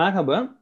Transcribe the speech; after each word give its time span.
Merhaba, 0.00 0.54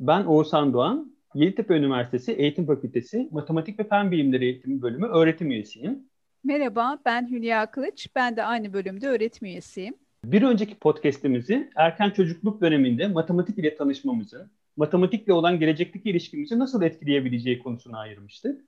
ben 0.00 0.24
Oğuzhan 0.24 0.72
Doğan. 0.72 1.12
Yeditepe 1.34 1.74
Üniversitesi 1.74 2.32
Eğitim 2.32 2.66
Fakültesi 2.66 3.28
Matematik 3.32 3.78
ve 3.78 3.84
Fen 3.84 4.10
Bilimleri 4.10 4.44
Eğitimi 4.44 4.82
Bölümü 4.82 5.06
öğretim 5.06 5.50
üyesiyim. 5.50 6.08
Merhaba, 6.44 6.98
ben 7.04 7.30
Hülya 7.30 7.70
Kılıç. 7.70 8.08
Ben 8.14 8.36
de 8.36 8.44
aynı 8.44 8.72
bölümde 8.72 9.08
öğretim 9.08 9.46
üyesiyim. 9.46 9.94
Bir 10.24 10.42
önceki 10.42 10.74
podcast'imizi 10.74 11.70
erken 11.76 12.10
çocukluk 12.10 12.60
döneminde 12.60 13.08
matematik 13.08 13.58
ile 13.58 13.76
tanışmamızı, 13.76 14.50
matematikle 14.76 15.32
olan 15.32 15.60
gelecekteki 15.60 16.10
ilişkimizi 16.10 16.58
nasıl 16.58 16.82
etkileyebileceği 16.82 17.58
konusuna 17.58 17.98
ayırmıştık. 17.98 18.64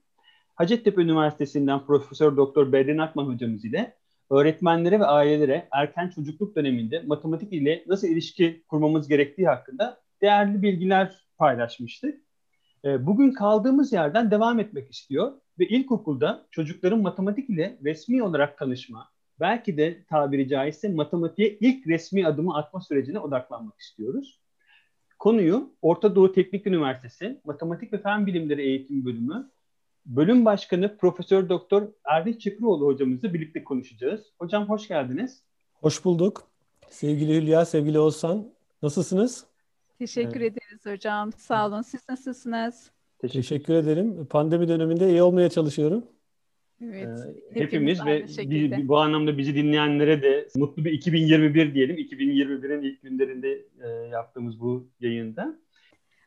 Hacettepe 0.54 1.02
Üniversitesi'nden 1.02 1.86
Profesör 1.86 2.36
Doktor 2.36 2.72
Bedrin 2.72 2.98
Akman 2.98 3.26
hocamız 3.26 3.64
ile 3.64 3.96
öğretmenlere 4.30 5.00
ve 5.00 5.06
ailelere 5.06 5.68
erken 5.72 6.08
çocukluk 6.08 6.56
döneminde 6.56 7.02
matematik 7.06 7.52
ile 7.52 7.84
nasıl 7.86 8.08
ilişki 8.08 8.62
kurmamız 8.68 9.08
gerektiği 9.08 9.46
hakkında 9.46 10.05
değerli 10.22 10.62
bilgiler 10.62 11.26
paylaşmıştık. 11.38 12.20
Ee, 12.84 13.06
bugün 13.06 13.32
kaldığımız 13.32 13.92
yerden 13.92 14.30
devam 14.30 14.60
etmek 14.60 14.90
istiyor 14.90 15.32
ve 15.58 15.66
ilkokulda 15.68 16.46
çocukların 16.50 17.02
matematik 17.02 17.50
ile 17.50 17.78
resmi 17.84 18.22
olarak 18.22 18.58
tanışma, 18.58 19.08
belki 19.40 19.76
de 19.76 20.04
tabiri 20.04 20.48
caizse 20.48 20.88
matematiğe 20.88 21.58
ilk 21.60 21.86
resmi 21.86 22.26
adımı 22.26 22.56
atma 22.56 22.80
sürecine 22.80 23.18
odaklanmak 23.18 23.80
istiyoruz. 23.80 24.40
Konuyu 25.18 25.74
Orta 25.82 26.14
Doğu 26.14 26.32
Teknik 26.32 26.66
Üniversitesi 26.66 27.40
Matematik 27.44 27.92
ve 27.92 27.98
Fen 27.98 28.26
Bilimleri 28.26 28.62
Eğitim 28.62 29.04
Bölümü 29.04 29.50
Bölüm 30.06 30.44
Başkanı 30.44 30.96
Profesör 30.96 31.48
Doktor 31.48 31.88
Erdinç 32.04 32.40
Çıkıroğlu 32.40 32.86
hocamızla 32.86 33.34
birlikte 33.34 33.64
konuşacağız. 33.64 34.32
Hocam 34.38 34.68
hoş 34.68 34.88
geldiniz. 34.88 35.42
Hoş 35.72 36.04
bulduk. 36.04 36.42
Sevgili 36.90 37.34
Hülya, 37.34 37.64
sevgili 37.64 37.98
Oğuzhan. 37.98 38.48
Nasılsınız? 38.82 39.46
Teşekkür 39.98 40.40
evet. 40.40 40.52
ederiz 40.52 40.86
hocam. 40.86 41.32
Sağ 41.32 41.68
olun. 41.68 41.82
Siz 41.82 42.08
nasılsınız? 42.08 42.90
Teşekkür, 43.18 43.42
Teşekkür 43.42 43.74
ederim. 43.74 44.26
Pandemi 44.30 44.68
döneminde 44.68 45.08
iyi 45.08 45.22
olmaya 45.22 45.48
çalışıyorum. 45.48 46.04
Evet. 46.82 47.08
Ee, 47.54 47.60
hepimiz, 47.60 48.00
hepimiz 48.00 48.38
ve 48.38 48.50
bi, 48.50 48.88
bu 48.88 48.98
anlamda 48.98 49.38
bizi 49.38 49.54
dinleyenlere 49.54 50.22
de 50.22 50.48
mutlu 50.56 50.84
bir 50.84 50.92
2021 50.92 51.74
diyelim. 51.74 51.96
2021'in 51.96 52.82
ilk 52.82 53.02
günlerinde 53.02 53.66
e, 53.84 53.88
yaptığımız 53.88 54.60
bu 54.60 54.88
yayında. 55.00 55.58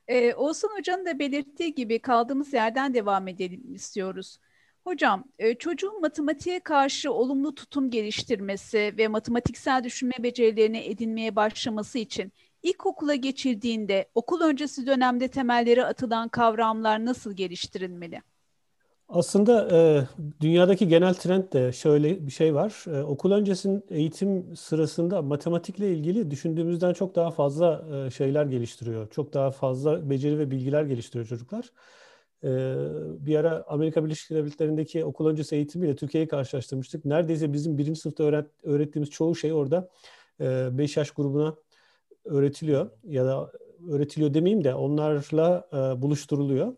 Ee, 0.07 0.33
Oğuzhan 0.33 0.69
Hoca'nın 0.77 1.05
da 1.05 1.19
belirttiği 1.19 1.75
gibi 1.75 1.99
kaldığımız 1.99 2.53
yerden 2.53 2.93
devam 2.93 3.27
edelim 3.27 3.73
istiyoruz. 3.73 4.39
Hocam, 4.83 5.23
e, 5.39 5.55
çocuğun 5.55 6.01
matematiğe 6.01 6.59
karşı 6.59 7.13
olumlu 7.13 7.55
tutum 7.55 7.89
geliştirmesi 7.89 8.93
ve 8.97 9.07
matematiksel 9.07 9.83
düşünme 9.83 10.13
becerilerini 10.19 10.77
edinmeye 10.77 11.35
başlaması 11.35 11.99
için 11.99 12.31
ilkokula 12.63 13.15
geçildiğinde 13.15 14.09
okul 14.15 14.41
öncesi 14.41 14.87
dönemde 14.87 15.27
temelleri 15.27 15.85
atılan 15.85 16.29
kavramlar 16.29 17.05
nasıl 17.05 17.33
geliştirilmeli? 17.33 18.21
Aslında 19.09 19.69
e, 19.71 20.07
dünyadaki 20.41 20.87
genel 20.87 21.13
trend 21.13 21.53
de 21.53 21.71
şöyle 21.71 22.27
bir 22.27 22.31
şey 22.31 22.55
var. 22.55 22.83
E, 22.87 23.03
okul 23.03 23.31
öncesinin 23.31 23.83
eğitim 23.89 24.55
sırasında 24.55 25.21
matematikle 25.21 25.93
ilgili 25.93 26.31
düşündüğümüzden 26.31 26.93
çok 26.93 27.15
daha 27.15 27.31
fazla 27.31 27.85
e, 27.95 28.11
şeyler 28.11 28.45
geliştiriyor. 28.45 29.09
Çok 29.09 29.33
daha 29.33 29.51
fazla 29.51 30.09
beceri 30.09 30.39
ve 30.39 30.51
bilgiler 30.51 30.83
geliştiriyor 30.83 31.27
çocuklar. 31.27 31.71
E, 32.43 32.49
bir 33.25 33.35
ara 33.35 33.63
Amerika 33.67 34.05
Birleşik 34.05 34.29
Devletleri'ndeki 34.29 35.05
okul 35.05 35.27
öncesi 35.27 35.55
eğitimiyle 35.55 35.95
Türkiye'yi 35.95 36.27
karşılaştırmıştık. 36.27 37.05
Neredeyse 37.05 37.53
bizim 37.53 37.77
birinci 37.77 37.99
sınıfta 37.99 38.23
öğret, 38.23 38.45
öğrettiğimiz 38.63 39.09
çoğu 39.09 39.35
şey 39.35 39.53
orada 39.53 39.89
5 40.39 40.97
e, 40.97 40.99
yaş 40.99 41.11
grubuna 41.11 41.55
öğretiliyor. 42.29 42.89
Ya 43.03 43.25
da 43.25 43.51
öğretiliyor 43.89 44.33
demeyeyim 44.33 44.63
de 44.63 44.75
onlarla 44.75 45.67
e, 45.73 46.01
buluşturuluyor. 46.01 46.73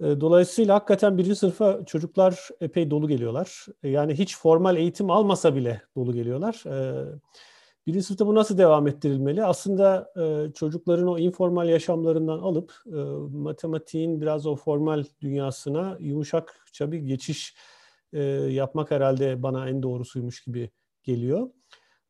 E, 0.00 0.20
dolayısıyla 0.20 0.74
hakikaten 0.74 1.18
birinci 1.18 1.36
sınıfa 1.36 1.84
çocuklar 1.86 2.48
epey 2.60 2.90
dolu 2.90 3.08
geliyorlar. 3.08 3.66
E, 3.82 3.88
yani 3.88 4.14
hiç 4.14 4.38
formal 4.38 4.76
eğitim 4.76 5.10
almasa 5.10 5.56
bile 5.56 5.82
dolu 5.96 6.12
geliyorlar. 6.12 6.62
E, 6.66 7.04
birinci 7.86 8.02
sınıfta 8.02 8.26
bu 8.26 8.34
nasıl 8.34 8.58
devam 8.58 8.86
ettirilmeli? 8.86 9.44
Aslında 9.44 10.12
çocukların 10.54 11.08
o 11.08 11.18
informal 11.18 11.68
yaşamlarından 11.68 12.38
alıp 12.38 12.72
matematiğin 13.30 14.20
biraz 14.20 14.46
o 14.46 14.56
formal 14.56 15.04
dünyasına 15.20 15.96
yumuşakça 16.00 16.92
bir 16.92 16.98
geçiş 16.98 17.54
yapmak 18.48 18.90
herhalde 18.90 19.42
bana 19.42 19.68
en 19.68 19.82
doğrusuymuş 19.82 20.40
gibi 20.44 20.70
geliyor. 21.02 21.48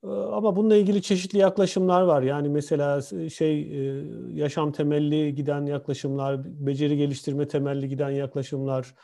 Ee, 0.05 0.09
ama 0.09 0.57
bununla 0.57 0.77
ilgili 0.77 1.03
çeşitli 1.03 1.39
yaklaşımlar 1.39 2.03
var. 2.03 2.23
Yani 2.23 2.49
mesela 2.49 3.03
şey 3.31 3.61
e, 3.63 4.05
yaşam 4.33 4.73
temelli 4.73 5.35
giden 5.35 5.67
yaklaşımlar, 5.67 6.45
beceri 6.45 6.97
geliştirme 6.97 7.49
temelli 7.49 7.89
giden 7.89 8.11
yaklaşımlar, 8.11 8.95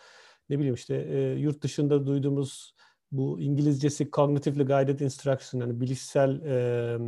ne 0.50 0.58
bileyim 0.58 0.74
işte 0.74 0.94
e, 0.94 1.20
yurt 1.38 1.62
dışında 1.62 2.06
duyduğumuz 2.06 2.74
bu 3.12 3.40
İngilizcesi 3.40 4.10
cognitively 4.10 4.64
guided 4.64 5.00
instruction 5.00 5.60
yani 5.60 5.80
bilişsel 5.80 6.40
e, 6.40 6.98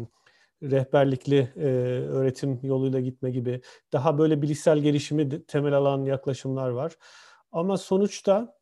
rehberlikli 0.63 1.53
e, 1.57 1.67
öğretim 2.09 2.61
yoluyla 2.63 3.01
gitme 3.01 3.31
gibi 3.31 3.61
daha 3.93 4.19
böyle 4.19 4.43
bilişsel 4.43 4.79
gelişimi 4.79 5.47
temel 5.47 5.73
alan 5.73 6.05
yaklaşımlar 6.05 6.71
var. 6.71 6.97
Ama 7.53 7.77
sonuçta 7.77 8.55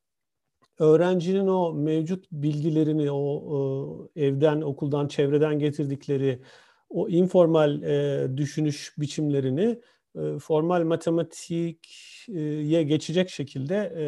öğrencinin 0.80 1.46
o 1.46 1.72
mevcut 1.72 2.24
bilgilerini, 2.32 3.10
o, 3.10 3.16
o 3.16 4.08
evden, 4.16 4.60
okuldan, 4.60 5.08
çevreden 5.08 5.58
getirdikleri 5.58 6.42
o 6.88 7.08
informal 7.08 7.82
e, 7.82 8.28
düşünüş 8.36 8.94
biçimlerini 8.98 9.80
e, 10.16 10.38
formal 10.38 10.82
matematiğe 10.82 12.82
geçecek 12.82 13.30
şekilde 13.30 13.92
e, 13.96 14.04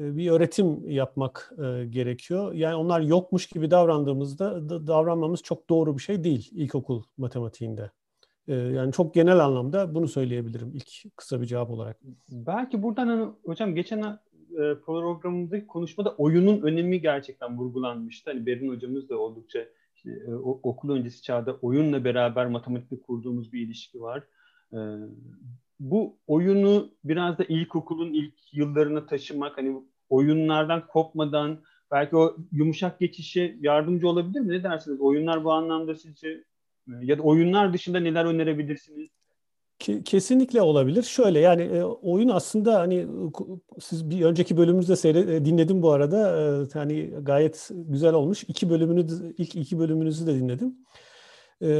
e, 0.00 0.16
bir 0.16 0.30
öğretim 0.30 0.90
yapmak 0.90 1.52
e, 1.58 1.84
gerekiyor. 1.84 2.52
Yani 2.52 2.74
onlar 2.74 3.00
yokmuş 3.00 3.46
gibi 3.46 3.70
davrandığımızda 3.70 4.68
da, 4.68 4.86
davranmamız 4.86 5.42
çok 5.42 5.70
doğru 5.70 5.96
bir 5.96 6.02
şey 6.02 6.24
değil 6.24 6.48
ilkokul 6.52 7.02
matematiğinde. 7.16 7.90
E, 8.48 8.54
yani 8.54 8.92
çok 8.92 9.14
genel 9.14 9.44
anlamda 9.44 9.94
bunu 9.94 10.08
söyleyebilirim 10.08 10.72
ilk 10.74 11.16
kısa 11.16 11.40
bir 11.40 11.46
cevap 11.46 11.70
olarak. 11.70 12.00
Belki 12.28 12.82
buradan 12.82 13.06
hani, 13.06 13.32
hocam 13.44 13.74
geçen 13.74 14.18
e, 14.52 14.80
programımızdaki 14.80 15.66
konuşmada 15.66 16.14
oyunun 16.14 16.62
önemi 16.62 17.00
gerçekten 17.00 17.58
vurgulanmıştı. 17.58 18.30
Hani 18.30 18.46
Berin 18.46 18.68
hocamız 18.68 19.08
da 19.08 19.18
oldukça 19.18 19.66
işte, 19.96 20.10
e, 20.10 20.34
okul 20.34 20.90
öncesi 20.90 21.22
çağda 21.22 21.56
oyunla 21.62 22.04
beraber 22.04 22.46
matematikte 22.46 23.00
kurduğumuz 23.00 23.52
bir 23.52 23.60
ilişki 23.60 24.00
var. 24.00 24.22
E, 24.72 24.78
bu 25.80 26.16
oyunu 26.26 26.90
biraz 27.04 27.38
da 27.38 27.44
ilkokulun 27.44 28.12
ilk 28.12 28.34
yıllarına 28.52 29.06
taşımak, 29.06 29.58
hani 29.58 29.82
oyunlardan 30.08 30.86
kopmadan 30.86 31.58
belki 31.90 32.16
o 32.16 32.36
yumuşak 32.52 33.00
geçişe 33.00 33.56
yardımcı 33.60 34.08
olabilir 34.08 34.40
mi? 34.40 34.52
Ne 34.52 34.62
dersiniz? 34.62 35.00
Oyunlar 35.00 35.44
bu 35.44 35.52
anlamda 35.52 35.94
sizce 35.94 36.44
ya 37.02 37.18
da 37.18 37.22
oyunlar 37.22 37.72
dışında 37.72 38.00
neler 38.00 38.24
önerebilirsiniz? 38.24 39.08
Kesinlikle 39.80 40.62
olabilir. 40.62 41.02
Şöyle 41.02 41.40
yani 41.40 41.62
e, 41.62 41.84
oyun 41.84 42.28
aslında 42.28 42.80
hani 42.80 43.06
siz 43.80 44.10
bir 44.10 44.24
önceki 44.24 44.56
bölümümüzde 44.56 44.96
seyre, 44.96 45.18
e, 45.36 45.44
dinledim 45.44 45.82
bu 45.82 45.90
arada. 45.90 46.40
E, 46.40 46.66
hani 46.72 47.10
gayet 47.22 47.70
güzel 47.72 48.14
olmuş. 48.14 48.44
İki 48.48 48.70
bölümünü 48.70 49.06
ilk 49.38 49.56
iki 49.56 49.78
bölümünüzü 49.78 50.26
de 50.26 50.34
dinledim. 50.34 50.76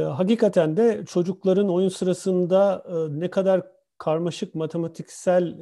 hakikaten 0.09 0.77
de 0.77 1.03
çocukların 1.07 1.69
oyun 1.69 1.89
sırasında 1.89 2.85
ne 3.09 3.29
kadar 3.29 3.61
karmaşık 3.97 4.55
matematiksel 4.55 5.55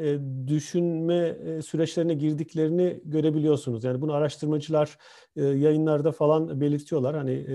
düşünme 0.48 1.38
süreçlerine 1.62 2.14
girdiklerini 2.14 3.02
görebiliyorsunuz. 3.06 3.84
Yani 3.84 4.02
bunu 4.02 4.14
araştırmacılar 4.14 4.98
yayınlarda 5.36 6.12
falan 6.12 6.62
belirtiyorlar. 6.62 7.16
Hani 7.16 7.46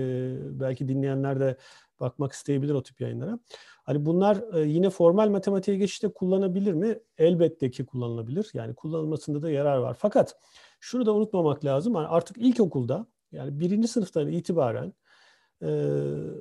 belki 0.59 0.87
dinleyenler 0.87 1.39
de 1.39 1.57
bakmak 1.99 2.31
isteyebilir 2.31 2.73
o 2.73 2.83
tip 2.83 3.01
yayınlara. 3.01 3.39
Hani 3.85 4.05
bunlar 4.05 4.43
e, 4.53 4.67
yine 4.67 4.89
formal 4.89 5.29
matematiğe 5.29 5.77
geçişte 5.77 6.07
kullanabilir 6.07 6.73
mi? 6.73 6.99
Elbette 7.17 7.71
ki 7.71 7.85
kullanılabilir. 7.85 8.49
Yani 8.53 8.75
kullanılmasında 8.75 9.41
da 9.41 9.49
yarar 9.51 9.77
var. 9.77 9.95
Fakat 9.99 10.35
şunu 10.79 11.05
da 11.05 11.13
unutmamak 11.13 11.65
lazım. 11.65 11.95
Yani 11.95 12.07
artık 12.07 12.37
ilkokulda 12.37 13.07
yani 13.31 13.59
birinci 13.59 13.87
sınıftan 13.87 14.27
itibaren 14.27 14.93
e, 15.61 15.67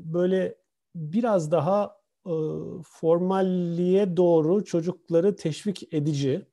böyle 0.01 0.55
biraz 0.95 1.51
daha 1.51 1.97
e, 2.27 2.35
formalliğe 2.85 4.17
doğru 4.17 4.65
çocukları 4.65 5.37
teşvik 5.37 5.95
edici, 5.95 6.47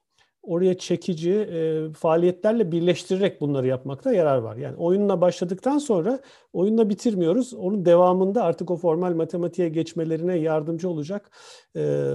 oraya 0.44 0.78
çekici 0.78 1.32
e, 1.32 1.90
faaliyetlerle 1.94 2.72
birleştirerek 2.72 3.42
bunları 3.42 3.68
yapmakta 3.68 4.14
yarar 4.14 4.38
var. 4.38 4.56
Yani 4.56 4.76
oyunla 4.76 5.22
başladıktan 5.22 5.78
sonra 5.78 6.20
oyunla 6.54 6.90
bitirmiyoruz. 6.90 7.54
Onun 7.54 7.86
devamında 7.86 8.44
artık 8.44 8.72
o 8.72 8.78
formal 8.78 9.14
matematiğe 9.14 9.70
geçmelerine 9.70 10.38
yardımcı 10.38 10.90
olacak 10.90 11.32
e, 11.76 12.14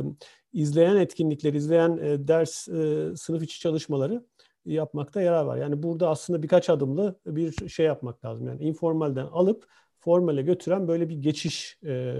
izleyen 0.52 0.96
etkinlikler, 0.96 1.54
izleyen 1.54 1.98
e, 2.02 2.28
ders, 2.28 2.68
e, 2.68 3.12
sınıf 3.16 3.42
içi 3.42 3.60
çalışmaları 3.60 4.24
yapmakta 4.64 5.22
yarar 5.22 5.44
var. 5.44 5.56
Yani 5.56 5.82
burada 5.82 6.08
aslında 6.08 6.42
birkaç 6.42 6.70
adımlı 6.70 7.20
bir 7.26 7.68
şey 7.68 7.86
yapmak 7.86 8.24
lazım. 8.24 8.48
Yani 8.48 8.62
informalden 8.62 9.26
alıp 9.26 9.66
formale 9.98 10.42
götüren 10.42 10.88
böyle 10.88 11.08
bir 11.08 11.16
geçiş 11.16 11.78
e, 11.86 12.14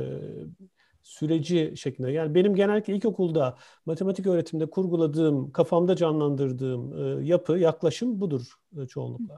süreci 1.07 1.75
şeklinde. 1.77 2.11
Yani 2.11 2.35
benim 2.35 2.55
genellikle 2.55 2.95
ilkokulda 2.95 3.57
matematik 3.87 4.27
öğretimde 4.27 4.71
kurguladığım, 4.71 5.53
kafamda 5.53 5.97
canlandırdığım 5.97 7.05
e, 7.21 7.27
yapı, 7.27 7.53
yaklaşım 7.59 8.21
budur 8.21 8.55
e, 8.83 8.87
çoğunlukla. 8.87 9.37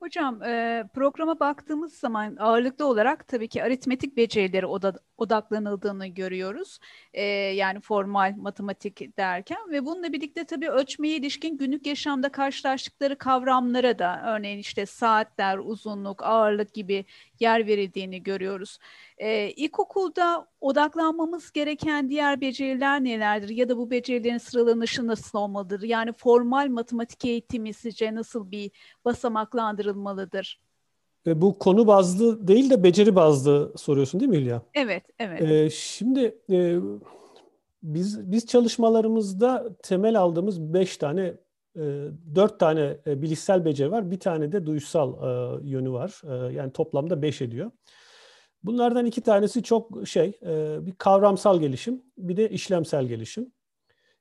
Hocam 0.00 0.42
e, 0.42 0.84
programa 0.94 1.40
baktığımız 1.40 1.92
zaman 1.92 2.36
ağırlıklı 2.36 2.86
olarak 2.86 3.28
tabii 3.28 3.48
ki 3.48 3.62
aritmetik 3.62 4.16
becerileri 4.16 4.66
oda, 4.66 4.92
odaklanıldığını 5.18 6.06
görüyoruz. 6.06 6.78
Yani 7.54 7.80
formal 7.80 8.34
matematik 8.36 9.16
derken 9.16 9.70
ve 9.70 9.84
bununla 9.86 10.12
birlikte 10.12 10.44
tabii 10.44 10.68
ölçmeye 10.68 11.16
ilişkin 11.16 11.58
günlük 11.58 11.86
yaşamda 11.86 12.32
karşılaştıkları 12.32 13.18
kavramlara 13.18 13.98
da 13.98 14.22
örneğin 14.26 14.58
işte 14.58 14.86
saatler, 14.86 15.58
uzunluk, 15.58 16.22
ağırlık 16.22 16.74
gibi 16.74 17.04
yer 17.40 17.66
verildiğini 17.66 18.22
görüyoruz. 18.22 18.78
E, 19.18 19.50
ilkokulda 19.50 20.46
odaklanmamız 20.60 21.52
gereken 21.52 22.08
diğer 22.08 22.40
beceriler 22.40 23.04
nelerdir 23.04 23.48
ya 23.48 23.68
da 23.68 23.76
bu 23.76 23.90
becerilerin 23.90 24.38
sıralanışı 24.38 25.06
nasıl 25.06 25.38
olmalıdır? 25.38 25.82
Yani 25.82 26.12
formal 26.12 26.68
matematik 26.68 27.24
eğitimi 27.24 27.74
sizce 27.74 28.14
nasıl 28.14 28.50
bir 28.50 28.70
basamaklandırılmalıdır? 29.04 30.60
E, 31.26 31.40
bu 31.40 31.58
konu 31.58 31.86
bazlı 31.86 32.48
değil 32.48 32.70
de 32.70 32.82
beceri 32.82 33.16
bazlı 33.16 33.72
soruyorsun 33.76 34.20
değil 34.20 34.30
mi 34.30 34.36
Hülya? 34.36 34.62
Evet, 34.74 35.04
evet. 35.18 35.42
E, 35.42 35.70
şimdi 35.70 36.38
e, 36.50 36.78
biz 37.82 38.32
biz 38.32 38.46
çalışmalarımızda 38.46 39.76
temel 39.82 40.20
aldığımız 40.20 40.60
beş 40.74 40.96
tane, 40.96 41.34
dört 42.34 42.60
tane 42.60 42.96
e, 43.06 43.22
bilişsel 43.22 43.64
beceri 43.64 43.90
var. 43.90 44.10
Bir 44.10 44.20
tane 44.20 44.52
de 44.52 44.66
duysal 44.66 45.12
e, 45.12 45.58
yönü 45.68 45.92
var. 45.92 46.20
E, 46.24 46.52
yani 46.52 46.72
toplamda 46.72 47.22
beş 47.22 47.42
ediyor. 47.42 47.70
Bunlardan 48.62 49.06
iki 49.06 49.20
tanesi 49.20 49.62
çok 49.62 50.08
şey, 50.08 50.38
bir 50.86 50.94
kavramsal 50.94 51.60
gelişim, 51.60 52.02
bir 52.18 52.36
de 52.36 52.50
işlemsel 52.50 53.06
gelişim. 53.06 53.52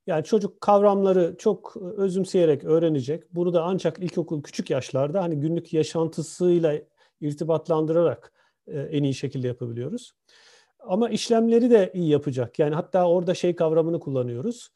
Yani 0.07 0.23
çocuk 0.23 0.61
kavramları 0.61 1.35
çok 1.37 1.77
özümseyerek 1.77 2.63
öğrenecek. 2.63 3.35
Bunu 3.35 3.53
da 3.53 3.63
ancak 3.63 3.99
ilkokul 3.99 4.43
küçük 4.43 4.69
yaşlarda 4.69 5.23
hani 5.23 5.39
günlük 5.39 5.73
yaşantısıyla 5.73 6.75
irtibatlandırarak 7.21 8.33
en 8.67 9.03
iyi 9.03 9.13
şekilde 9.13 9.47
yapabiliyoruz. 9.47 10.13
Ama 10.79 11.09
işlemleri 11.09 11.69
de 11.69 11.91
iyi 11.93 12.09
yapacak. 12.09 12.59
Yani 12.59 12.75
hatta 12.75 13.09
orada 13.09 13.33
şey 13.33 13.55
kavramını 13.55 13.99
kullanıyoruz. 13.99 14.69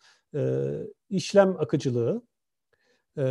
İşlem 1.09 1.55
akıcılığı. 1.59 2.21
E, 3.17 3.23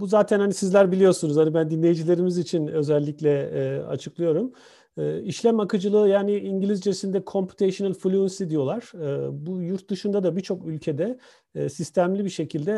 bu 0.00 0.06
zaten 0.06 0.40
hani 0.40 0.54
sizler 0.54 0.92
biliyorsunuz. 0.92 1.36
Hani 1.36 1.54
ben 1.54 1.70
dinleyicilerimiz 1.70 2.38
için 2.38 2.66
özellikle 2.66 3.50
açıklıyorum. 3.88 4.52
E, 4.98 5.22
işlem 5.22 5.60
akıcılığı 5.60 6.08
yani 6.08 6.36
İngilizcesinde 6.36 7.22
computational 7.26 7.94
fluency 7.94 8.44
diyorlar. 8.48 8.92
E, 8.94 9.46
bu 9.46 9.62
yurt 9.62 9.90
dışında 9.90 10.22
da 10.22 10.36
birçok 10.36 10.66
ülkede 10.66 11.18
e, 11.54 11.68
sistemli 11.68 12.24
bir 12.24 12.30
şekilde 12.30 12.72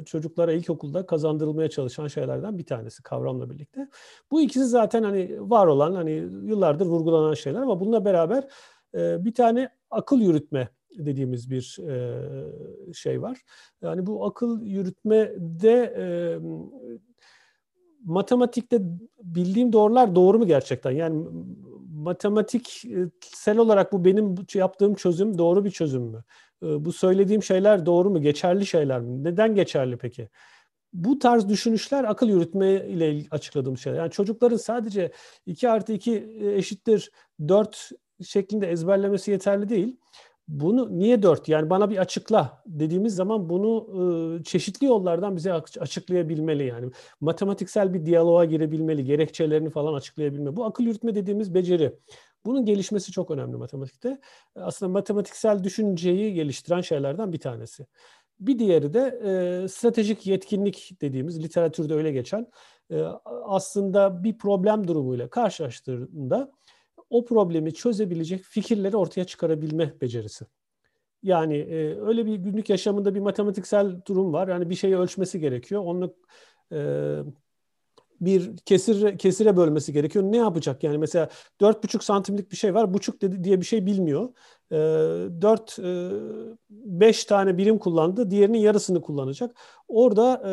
e, 0.00 0.04
çocuklara 0.04 0.52
ilkokulda 0.52 1.06
kazandırılmaya 1.06 1.70
çalışan 1.70 2.06
şeylerden 2.06 2.58
bir 2.58 2.66
tanesi 2.66 3.02
kavramla 3.02 3.50
birlikte. 3.50 3.88
Bu 4.30 4.40
ikisi 4.40 4.64
zaten 4.64 5.02
hani 5.02 5.50
var 5.50 5.66
olan 5.66 5.94
hani 5.94 6.12
yıllardır 6.44 6.86
vurgulanan 6.86 7.34
şeyler 7.34 7.60
ama 7.60 7.80
bununla 7.80 8.04
beraber 8.04 8.48
e, 8.94 9.24
bir 9.24 9.34
tane 9.34 9.68
akıl 9.90 10.20
yürütme 10.20 10.68
dediğimiz 10.98 11.50
bir 11.50 11.78
e, 11.88 12.92
şey 12.94 13.22
var. 13.22 13.38
Yani 13.82 14.06
bu 14.06 14.26
akıl 14.26 14.62
yürütmede 14.62 15.94
e, 15.98 16.06
matematikte 18.04 18.78
bildiğim 19.22 19.72
doğrular 19.72 20.14
doğru 20.14 20.38
mu 20.38 20.46
gerçekten? 20.46 20.90
Yani 20.90 21.28
matematiksel 21.94 23.58
olarak 23.58 23.92
bu 23.92 24.04
benim 24.04 24.34
yaptığım 24.54 24.94
çözüm 24.94 25.38
doğru 25.38 25.64
bir 25.64 25.70
çözüm 25.70 26.02
mü? 26.02 26.24
Bu 26.62 26.92
söylediğim 26.92 27.42
şeyler 27.42 27.86
doğru 27.86 28.10
mu? 28.10 28.22
Geçerli 28.22 28.66
şeyler 28.66 29.00
mi? 29.00 29.24
Neden 29.24 29.54
geçerli 29.54 29.96
peki? 29.96 30.28
Bu 30.92 31.18
tarz 31.18 31.48
düşünüşler 31.48 32.04
akıl 32.04 32.28
yürütme 32.28 32.86
ile 32.86 33.26
açıkladığım 33.30 33.78
şeyler. 33.78 33.98
Yani 33.98 34.10
çocukların 34.10 34.56
sadece 34.56 35.12
2 35.46 35.68
artı 35.68 35.92
2 35.92 36.38
eşittir 36.56 37.10
4 37.48 37.90
şeklinde 38.24 38.70
ezberlemesi 38.70 39.30
yeterli 39.30 39.68
değil. 39.68 39.96
Bunu 40.48 40.98
niye 40.98 41.22
dört? 41.22 41.48
Yani 41.48 41.70
bana 41.70 41.90
bir 41.90 41.96
açıkla 41.98 42.62
dediğimiz 42.66 43.14
zaman 43.14 43.48
bunu 43.48 43.86
e, 44.40 44.44
çeşitli 44.44 44.86
yollardan 44.86 45.36
bize 45.36 45.52
açıklayabilmeli 45.80 46.66
yani. 46.66 46.90
Matematiksel 47.20 47.94
bir 47.94 48.06
diyaloğa 48.06 48.44
girebilmeli, 48.44 49.04
gerekçelerini 49.04 49.70
falan 49.70 49.94
açıklayabilmeli. 49.94 50.56
Bu 50.56 50.64
akıl 50.64 50.84
yürütme 50.84 51.14
dediğimiz 51.14 51.54
beceri. 51.54 51.92
Bunun 52.46 52.64
gelişmesi 52.64 53.12
çok 53.12 53.30
önemli 53.30 53.56
matematikte. 53.56 54.20
Aslında 54.56 54.92
matematiksel 54.92 55.64
düşünceyi 55.64 56.34
geliştiren 56.34 56.80
şeylerden 56.80 57.32
bir 57.32 57.40
tanesi. 57.40 57.86
Bir 58.40 58.58
diğeri 58.58 58.94
de 58.94 59.20
e, 59.64 59.68
stratejik 59.68 60.26
yetkinlik 60.26 60.96
dediğimiz 61.00 61.42
literatürde 61.42 61.94
öyle 61.94 62.12
geçen 62.12 62.46
e, 62.90 63.02
aslında 63.44 64.24
bir 64.24 64.38
problem 64.38 64.88
durumuyla 64.88 65.30
karşılaştığında 65.30 66.52
o 67.14 67.24
problemi 67.24 67.74
çözebilecek 67.74 68.42
fikirleri 68.42 68.96
ortaya 68.96 69.24
çıkarabilme 69.24 69.94
becerisi. 70.00 70.44
Yani 71.22 71.56
e, 71.56 72.00
öyle 72.00 72.26
bir 72.26 72.34
günlük 72.34 72.70
yaşamında 72.70 73.14
bir 73.14 73.20
matematiksel 73.20 74.00
durum 74.06 74.32
var. 74.32 74.48
Yani 74.48 74.70
bir 74.70 74.74
şeyi 74.74 74.96
ölçmesi 74.96 75.40
gerekiyor. 75.40 75.82
Onu 75.84 76.14
e, 76.72 76.78
bir 78.20 78.56
kesir 78.56 79.18
kesire 79.18 79.56
bölmesi 79.56 79.92
gerekiyor. 79.92 80.24
Ne 80.24 80.36
yapacak? 80.36 80.84
Yani 80.84 80.98
mesela 80.98 81.28
dört 81.60 81.84
buçuk 81.84 82.04
santimlik 82.04 82.52
bir 82.52 82.56
şey 82.56 82.74
var. 82.74 82.94
Buçuk 82.94 83.22
dedi 83.22 83.44
diye 83.44 83.60
bir 83.60 83.66
şey 83.66 83.86
bilmiyor. 83.86 84.28
E, 84.70 84.76
dört 85.42 85.78
e, 85.78 86.10
beş 86.70 87.24
tane 87.24 87.58
birim 87.58 87.78
kullandı. 87.78 88.30
Diğerinin 88.30 88.58
yarısını 88.58 89.00
kullanacak. 89.00 89.56
Orada 89.88 90.42
e, 90.46 90.52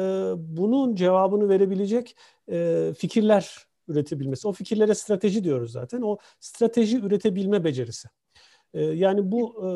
bunun 0.57 0.95
cevabını 0.95 1.49
verebilecek 1.49 2.15
e, 2.51 2.93
fikirler 2.97 3.70
üretebilmesi. 3.91 4.47
O 4.47 4.51
fikirlere 4.51 4.95
strateji 4.95 5.43
diyoruz 5.43 5.71
zaten. 5.71 6.01
O 6.01 6.17
strateji 6.39 6.97
üretebilme 6.97 7.63
becerisi. 7.63 8.07
Ee, 8.73 8.81
yani 8.81 9.31
bu 9.31 9.65
e, 9.65 9.67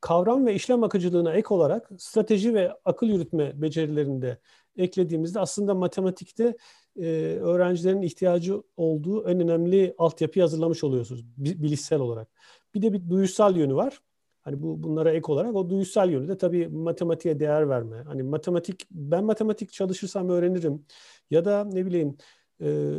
kavram 0.00 0.46
ve 0.46 0.54
işlem 0.54 0.84
akıcılığına 0.84 1.32
ek 1.32 1.54
olarak 1.54 1.90
strateji 1.98 2.54
ve 2.54 2.72
akıl 2.84 3.06
yürütme 3.06 3.62
becerilerini 3.62 4.22
de 4.22 4.38
eklediğimizde 4.76 5.40
aslında 5.40 5.74
matematikte 5.74 6.56
e, 6.96 7.06
öğrencilerin 7.42 8.02
ihtiyacı 8.02 8.62
olduğu 8.76 9.28
en 9.28 9.40
önemli 9.40 9.94
altyapıyı 9.98 10.42
hazırlamış 10.42 10.84
oluyorsunuz 10.84 11.24
bilişsel 11.36 12.00
olarak. 12.00 12.28
Bir 12.74 12.82
de 12.82 12.92
bir 12.92 13.10
duyusal 13.10 13.56
yönü 13.56 13.74
var. 13.74 14.00
Hani 14.40 14.62
bu 14.62 14.82
bunlara 14.82 15.10
ek 15.10 15.32
olarak 15.32 15.54
o 15.56 15.70
duyusal 15.70 16.10
yönü 16.10 16.28
de 16.28 16.38
tabii 16.38 16.68
matematiğe 16.68 17.40
değer 17.40 17.68
verme. 17.68 18.02
Hani 18.02 18.22
matematik 18.22 18.86
ben 18.90 19.24
matematik 19.24 19.72
çalışırsam 19.72 20.28
öğrenirim 20.28 20.84
ya 21.30 21.44
da 21.44 21.64
ne 21.64 21.86
bileyim 21.86 22.16
e, 22.60 22.90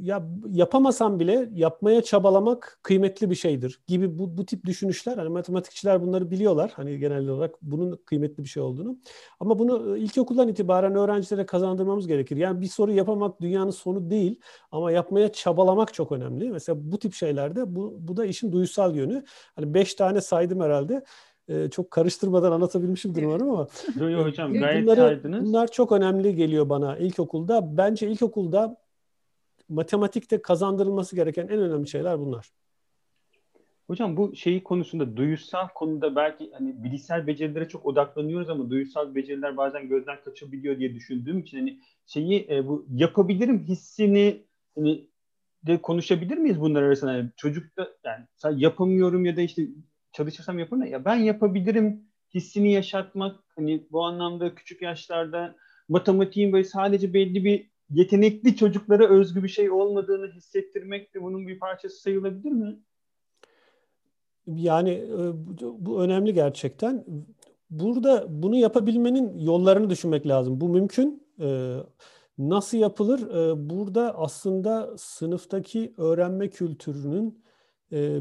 ya 0.00 0.28
yapamasam 0.50 1.20
bile 1.20 1.48
yapmaya 1.54 2.02
çabalamak 2.02 2.78
kıymetli 2.82 3.30
bir 3.30 3.34
şeydir 3.34 3.80
gibi 3.86 4.18
bu, 4.18 4.38
bu 4.38 4.46
tip 4.46 4.64
düşünüşler 4.64 5.16
hani 5.16 5.28
matematikçiler 5.28 6.02
bunları 6.02 6.30
biliyorlar 6.30 6.72
hani 6.74 6.98
genel 6.98 7.28
olarak 7.28 7.54
bunun 7.62 7.96
kıymetli 8.04 8.44
bir 8.44 8.48
şey 8.48 8.62
olduğunu 8.62 8.98
ama 9.40 9.58
bunu 9.58 9.96
ilkokuldan 9.96 10.48
itibaren 10.48 10.94
öğrencilere 10.94 11.46
kazandırmamız 11.46 12.06
gerekir. 12.06 12.36
Yani 12.36 12.60
bir 12.60 12.66
soru 12.66 12.92
yapamak 12.92 13.40
dünyanın 13.40 13.70
sonu 13.70 14.10
değil 14.10 14.40
ama 14.72 14.90
yapmaya 14.90 15.32
çabalamak 15.32 15.94
çok 15.94 16.12
önemli. 16.12 16.50
Mesela 16.50 16.78
bu 16.92 16.98
tip 16.98 17.14
şeylerde 17.14 17.76
bu, 17.76 17.96
bu 17.98 18.16
da 18.16 18.24
işin 18.24 18.52
duysal 18.52 18.96
yönü. 18.96 19.24
Hani 19.56 19.74
beş 19.74 19.94
tane 19.94 20.20
saydım 20.20 20.60
herhalde 20.60 21.04
e, 21.48 21.70
çok 21.70 21.90
karıştırmadan 21.90 22.52
anlatabilmişimdir 22.52 23.22
umarım 23.22 23.50
ama. 23.50 23.68
Yok 24.10 24.26
hocam 24.26 24.52
gayet 24.52 24.82
bunları, 24.82 25.00
saydınız. 25.00 25.44
Bunlar 25.44 25.70
çok 25.70 25.92
önemli 25.92 26.34
geliyor 26.34 26.68
bana 26.68 26.96
ilkokulda. 26.96 27.76
Bence 27.76 28.10
ilkokulda 28.10 28.76
matematikte 29.68 30.42
kazandırılması 30.42 31.16
gereken 31.16 31.48
en 31.48 31.58
önemli 31.58 31.88
şeyler 31.88 32.18
bunlar. 32.18 32.50
Hocam 33.86 34.16
bu 34.16 34.36
şeyi 34.36 34.62
konusunda 34.62 35.16
duyusal 35.16 35.68
konuda 35.74 36.16
belki 36.16 36.50
hani 36.52 36.84
bilişsel 36.84 37.26
becerilere 37.26 37.68
çok 37.68 37.86
odaklanıyoruz 37.86 38.50
ama 38.50 38.70
duyusal 38.70 39.14
beceriler 39.14 39.56
bazen 39.56 39.88
gözden 39.88 40.20
kaçabiliyor 40.24 40.78
diye 40.78 40.94
düşündüğüm 40.94 41.38
için 41.38 41.58
hani 41.58 41.80
şeyi 42.06 42.46
e, 42.50 42.66
bu 42.66 42.86
yapabilirim 42.90 43.64
hissini 43.64 44.42
hani 44.74 45.08
de 45.66 45.82
konuşabilir 45.82 46.38
miyiz 46.38 46.60
bunlar 46.60 46.82
arasında? 46.82 47.12
Yani 47.12 47.30
çocukta 47.36 47.88
yani 48.04 48.62
yapamıyorum 48.62 49.24
ya 49.24 49.36
da 49.36 49.40
işte 49.40 49.62
çalışırsam 50.12 50.58
yaparım 50.58 50.86
ya 50.86 51.04
ben 51.04 51.16
yapabilirim 51.16 52.02
hissini 52.34 52.72
yaşatmak 52.72 53.36
hani 53.56 53.86
bu 53.90 54.04
anlamda 54.04 54.54
küçük 54.54 54.82
yaşlarda 54.82 55.56
matematiğin 55.88 56.52
böyle 56.52 56.64
sadece 56.64 57.14
belli 57.14 57.44
bir 57.44 57.70
yetenekli 57.90 58.56
çocuklara 58.56 59.08
özgü 59.08 59.42
bir 59.42 59.48
şey 59.48 59.70
olmadığını 59.70 60.32
hissettirmek 60.32 61.14
de 61.14 61.22
bunun 61.22 61.48
bir 61.48 61.58
parçası 61.58 62.00
sayılabilir 62.00 62.52
mi? 62.52 62.78
Yani 64.46 64.90
e, 64.90 65.18
bu 65.62 66.02
önemli 66.02 66.34
gerçekten. 66.34 67.04
Burada 67.70 68.26
bunu 68.28 68.56
yapabilmenin 68.56 69.38
yollarını 69.38 69.90
düşünmek 69.90 70.26
lazım. 70.26 70.60
Bu 70.60 70.68
mümkün. 70.68 71.28
E, 71.40 71.76
nasıl 72.38 72.78
yapılır? 72.78 73.30
E, 73.30 73.70
burada 73.70 74.18
aslında 74.18 74.98
sınıftaki 74.98 75.94
öğrenme 75.96 76.50
kültürünün 76.50 77.44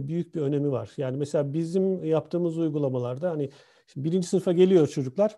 büyük 0.08 0.36
bir 0.36 0.42
önemi 0.42 0.72
var. 0.72 0.92
Yani 0.98 1.18
mesela 1.18 1.54
bizim 1.54 2.04
yaptığımız 2.04 2.58
uygulamalarda 2.58 3.30
hani 3.30 3.50
birinci 3.96 4.28
sınıfa 4.28 4.52
geliyor 4.52 4.88
çocuklar. 4.88 5.38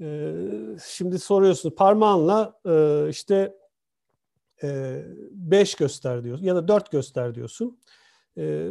E, 0.00 0.32
şimdi 0.86 1.18
soruyorsun 1.18 1.70
parmağınla 1.70 2.60
e, 2.66 3.06
işte 3.08 3.54
5 4.62 5.74
göster 5.74 6.24
diyor 6.24 6.38
ya 6.38 6.56
da 6.56 6.68
4 6.68 6.90
göster 6.90 7.34
diyorsun. 7.34 7.78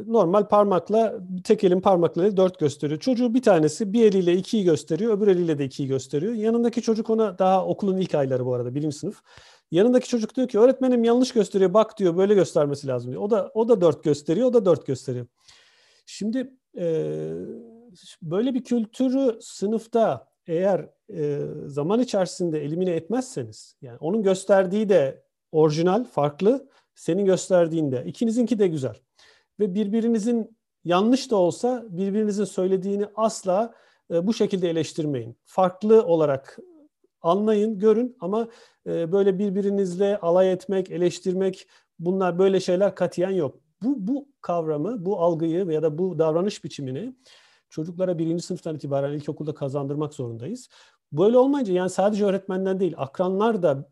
normal 0.08 0.48
parmakla 0.48 1.20
tek 1.44 1.63
elin 1.63 1.82
parmakları 1.82 2.38
4 2.38 2.60
gösteriyor. 2.60 3.00
Çocuğu 3.00 3.34
bir 3.34 3.42
tanesi 3.42 3.94
bir 3.94 4.06
eliyle 4.06 4.34
2'yi 4.34 4.63
gösteriyor, 4.63 5.18
öbür 5.18 5.27
eliyle 5.27 5.58
de 5.58 5.65
2'yi 5.65 5.88
gösteriyor. 5.88 6.34
Yanındaki 6.34 6.82
çocuk 6.82 7.10
ona 7.10 7.39
daha 7.39 7.65
okulun 7.65 7.98
ilk 7.98 8.15
ayları 8.15 8.46
bu 8.46 8.53
arada 8.53 8.75
birinci 8.75 8.98
sınıf. 8.98 9.22
Yanındaki 9.72 10.10
çocuk 10.10 10.36
diyor 10.36 10.48
ki 10.48 10.60
öğretmenim 10.60 11.03
yanlış 11.03 11.32
gösteriyor 11.32 11.74
bak 11.74 12.00
diyor 12.00 12.18
böyle 12.18 12.34
göstermesi 12.34 12.88
lazım 12.88 13.12
diyor. 13.12 13.22
O 13.22 13.30
da 13.30 13.51
o 13.53 13.70
da 13.70 13.82
4 13.82 14.03
gösteriyor, 14.03 14.48
o 14.48 14.53
da 14.53 14.65
4 14.65 14.86
gösteriyor. 14.86 15.27
Şimdi 16.06 16.53
e, 16.77 16.86
böyle 18.22 18.53
bir 18.53 18.63
kültürü 18.63 19.38
sınıfta 19.42 20.27
eğer 20.48 20.80
e, 20.80 20.89
zaman 21.65 22.00
içerisinde 22.00 22.63
elimine 22.63 22.91
etmezseniz 22.91 23.75
yani 23.82 23.98
onun 24.00 24.24
gösterdiği 24.24 24.89
de 24.89 25.24
orijinal, 25.51 26.03
farklı, 26.03 26.67
senin 26.96 27.25
gösterdiğinde 27.25 28.03
ikinizinki 28.05 28.60
de 28.60 28.67
güzel 28.67 28.96
ve 29.60 29.75
birbirinizin 29.75 30.58
yanlış 30.84 31.32
da 31.32 31.36
olsa 31.36 31.86
birbirinizin 31.89 32.43
söylediğini 32.43 33.05
asla 33.15 33.74
e, 34.12 34.27
bu 34.27 34.34
şekilde 34.34 34.70
eleştirmeyin. 34.70 35.38
Farklı 35.46 36.05
olarak 36.05 36.60
anlayın, 37.22 37.79
görün 37.79 38.17
ama 38.20 38.48
e, 38.88 39.12
böyle 39.12 39.39
birbirinizle 39.39 40.17
alay 40.17 40.51
etmek, 40.51 40.91
eleştirmek 40.91 41.67
bunlar 42.00 42.39
böyle 42.39 42.60
şeyler 42.60 42.96
katiyen 42.96 43.29
yok. 43.29 43.60
Bu, 43.84 44.08
bu 44.08 44.27
kavramı, 44.41 45.05
bu 45.05 45.22
algıyı 45.22 45.65
ya 45.65 45.84
da 45.84 45.98
bu 45.98 46.20
davranış 46.20 46.63
biçimini 46.63 47.15
çocuklara 47.70 48.17
birinci 48.17 48.43
sınıftan 48.43 48.75
itibaren 48.75 49.13
ilkokulda 49.13 49.53
kazandırmak 49.53 50.13
zorundayız. 50.13 50.70
Böyle 51.13 51.38
olmayınca 51.38 51.74
yani 51.74 51.89
sadece 51.89 52.25
öğretmenden 52.25 52.79
değil, 52.79 52.93
akranlar 52.98 53.63
da 53.63 53.89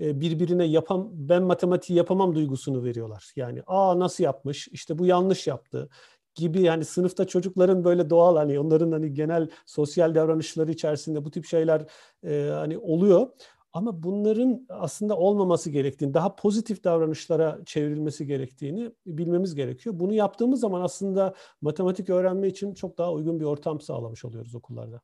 e, 0.00 0.20
birbirine 0.20 0.64
yapam 0.64 1.08
ben 1.12 1.42
matematiği 1.42 1.96
yapamam 1.96 2.34
duygusunu 2.34 2.84
veriyorlar. 2.84 3.32
Yani 3.36 3.62
aa 3.66 3.98
nasıl 3.98 4.24
yapmış? 4.24 4.68
İşte 4.68 4.98
bu 4.98 5.06
yanlış 5.06 5.46
yaptı 5.46 5.88
gibi 6.34 6.62
yani 6.62 6.84
sınıfta 6.84 7.26
çocukların 7.26 7.84
böyle 7.84 8.10
doğal 8.10 8.36
hani 8.36 8.60
onların 8.60 8.92
hani 8.92 9.14
genel 9.14 9.48
sosyal 9.66 10.14
davranışları 10.14 10.70
içerisinde 10.70 11.24
bu 11.24 11.30
tip 11.30 11.44
şeyler 11.46 11.86
e, 12.24 12.50
hani 12.54 12.78
oluyor. 12.78 13.28
Ama 13.72 14.02
bunların 14.02 14.66
aslında 14.68 15.16
olmaması 15.16 15.70
gerektiğini, 15.70 16.14
daha 16.14 16.36
pozitif 16.36 16.84
davranışlara 16.84 17.58
çevrilmesi 17.66 18.26
gerektiğini 18.26 18.92
bilmemiz 19.06 19.54
gerekiyor. 19.54 19.98
Bunu 19.98 20.14
yaptığımız 20.14 20.60
zaman 20.60 20.80
aslında 20.80 21.34
matematik 21.60 22.10
öğrenme 22.10 22.48
için 22.48 22.74
çok 22.74 22.98
daha 22.98 23.12
uygun 23.12 23.40
bir 23.40 23.44
ortam 23.44 23.80
sağlamış 23.80 24.24
oluyoruz 24.24 24.54
okullarda. 24.54 25.00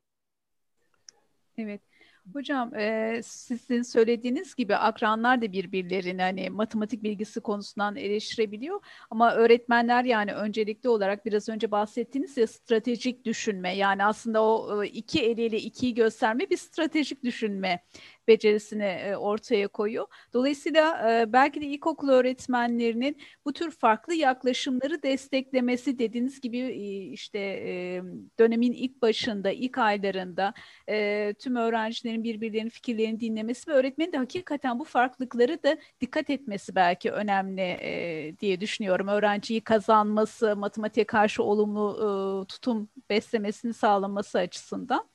Evet. 1.61 1.81
Hocam 2.33 2.75
e, 2.75 3.21
sizin 3.23 3.81
söylediğiniz 3.81 4.55
gibi 4.55 4.75
akranlar 4.75 5.41
da 5.41 5.51
birbirlerini 5.51 6.21
hani 6.21 6.49
matematik 6.49 7.03
bilgisi 7.03 7.39
konusundan 7.41 7.95
eleştirebiliyor. 7.95 8.81
Ama 9.09 9.33
öğretmenler 9.33 10.03
yani 10.03 10.33
öncelikli 10.33 10.89
olarak 10.89 11.25
biraz 11.25 11.49
önce 11.49 11.71
bahsettiğiniz 11.71 12.37
ya 12.37 12.47
stratejik 12.47 13.25
düşünme 13.25 13.75
yani 13.77 14.05
aslında 14.05 14.43
o 14.43 14.83
iki 14.83 15.21
eliyle 15.25 15.57
ikiyi 15.57 15.93
gösterme 15.93 16.49
bir 16.49 16.57
stratejik 16.57 17.23
düşünme 17.23 17.83
becerisini 18.27 18.83
e, 18.83 19.15
ortaya 19.15 19.67
koyuyor. 19.67 20.07
Dolayısıyla 20.33 21.11
e, 21.11 21.33
belki 21.33 21.61
de 21.61 21.65
ilkokul 21.65 22.09
öğretmenlerinin 22.09 23.17
bu 23.45 23.53
tür 23.53 23.71
farklı 23.71 24.13
yaklaşımları 24.13 25.03
desteklemesi 25.03 25.99
dediğiniz 25.99 26.41
gibi 26.41 26.57
e, 26.57 27.11
işte 27.11 27.39
dönemin 28.39 28.71
ilk 28.71 29.01
başında, 29.01 29.51
ilk 29.51 29.77
aylarında 29.77 30.53
tüm 31.39 31.55
öğrencilerin 31.55 32.23
birbirlerinin 32.23 32.69
fikirlerini 32.69 33.19
dinlemesi 33.19 33.71
ve 33.71 33.75
öğretmenin 33.75 34.11
de 34.11 34.17
hakikaten 34.17 34.79
bu 34.79 34.83
farklılıkları 34.83 35.63
da 35.63 35.77
dikkat 36.01 36.29
etmesi 36.29 36.75
belki 36.75 37.11
önemli 37.11 37.77
diye 38.39 38.61
düşünüyorum. 38.61 39.07
Öğrenciyi 39.07 39.61
kazanması, 39.61 40.55
matematiğe 40.55 41.05
karşı 41.05 41.43
olumlu 41.43 42.45
tutum 42.47 42.89
beslemesini 43.09 43.73
sağlaması 43.73 44.39
açısından. 44.39 45.10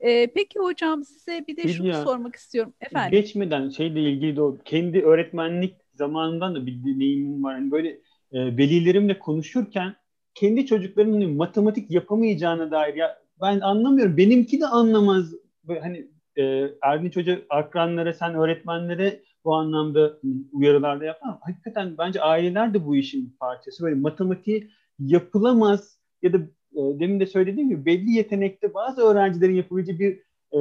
E, 0.00 0.26
peki 0.26 0.58
hocam 0.58 1.04
size 1.04 1.44
bir 1.48 1.56
de 1.56 1.68
şunu 1.68 1.86
ya, 1.88 2.04
sormak 2.04 2.36
istiyorum. 2.36 2.74
Efendim. 2.80 3.10
Geçmeden 3.10 3.68
şeyle 3.68 4.00
ilgili 4.00 4.36
de 4.36 4.42
o 4.42 4.58
kendi 4.64 5.02
öğretmenlik 5.02 5.74
zamanından 5.94 6.54
da 6.54 6.66
bir 6.66 6.84
deneyimim 6.84 7.44
var. 7.44 7.54
Hani 7.54 7.70
böyle 7.70 7.88
e, 8.32 8.56
velilerimle 8.56 9.18
konuşurken 9.18 9.96
kendi 10.34 10.66
çocuklarının 10.66 11.12
hani 11.12 11.26
matematik 11.26 11.90
yapamayacağına 11.90 12.70
dair 12.70 12.94
ya 12.94 13.18
ben 13.40 13.60
anlamıyorum. 13.60 14.16
Benimki 14.16 14.60
de 14.60 14.66
anlamaz. 14.66 15.34
Böyle 15.64 15.80
hani 15.80 16.08
e, 16.36 16.70
Erdinç 16.82 17.16
Hoca 17.16 17.40
akranlara, 17.50 18.12
sen 18.12 18.34
öğretmenlere 18.34 19.22
bu 19.44 19.54
anlamda 19.54 20.18
uyarılarda 20.52 21.04
yapar. 21.04 21.30
Hakikaten 21.40 21.98
bence 21.98 22.22
aileler 22.22 22.74
de 22.74 22.86
bu 22.86 22.96
işin 22.96 23.36
parçası. 23.40 23.84
Böyle 23.84 23.94
matematiği 23.94 24.70
yapılamaz 24.98 25.98
ya 26.22 26.32
da 26.32 26.38
demin 26.74 27.20
de 27.20 27.26
söylediğim 27.26 27.68
gibi 27.68 27.86
belli 27.86 28.10
yetenekte 28.10 28.74
bazı 28.74 29.02
öğrencilerin 29.02 29.54
yapabileceği 29.54 29.98
bir 29.98 30.18
e, 30.52 30.60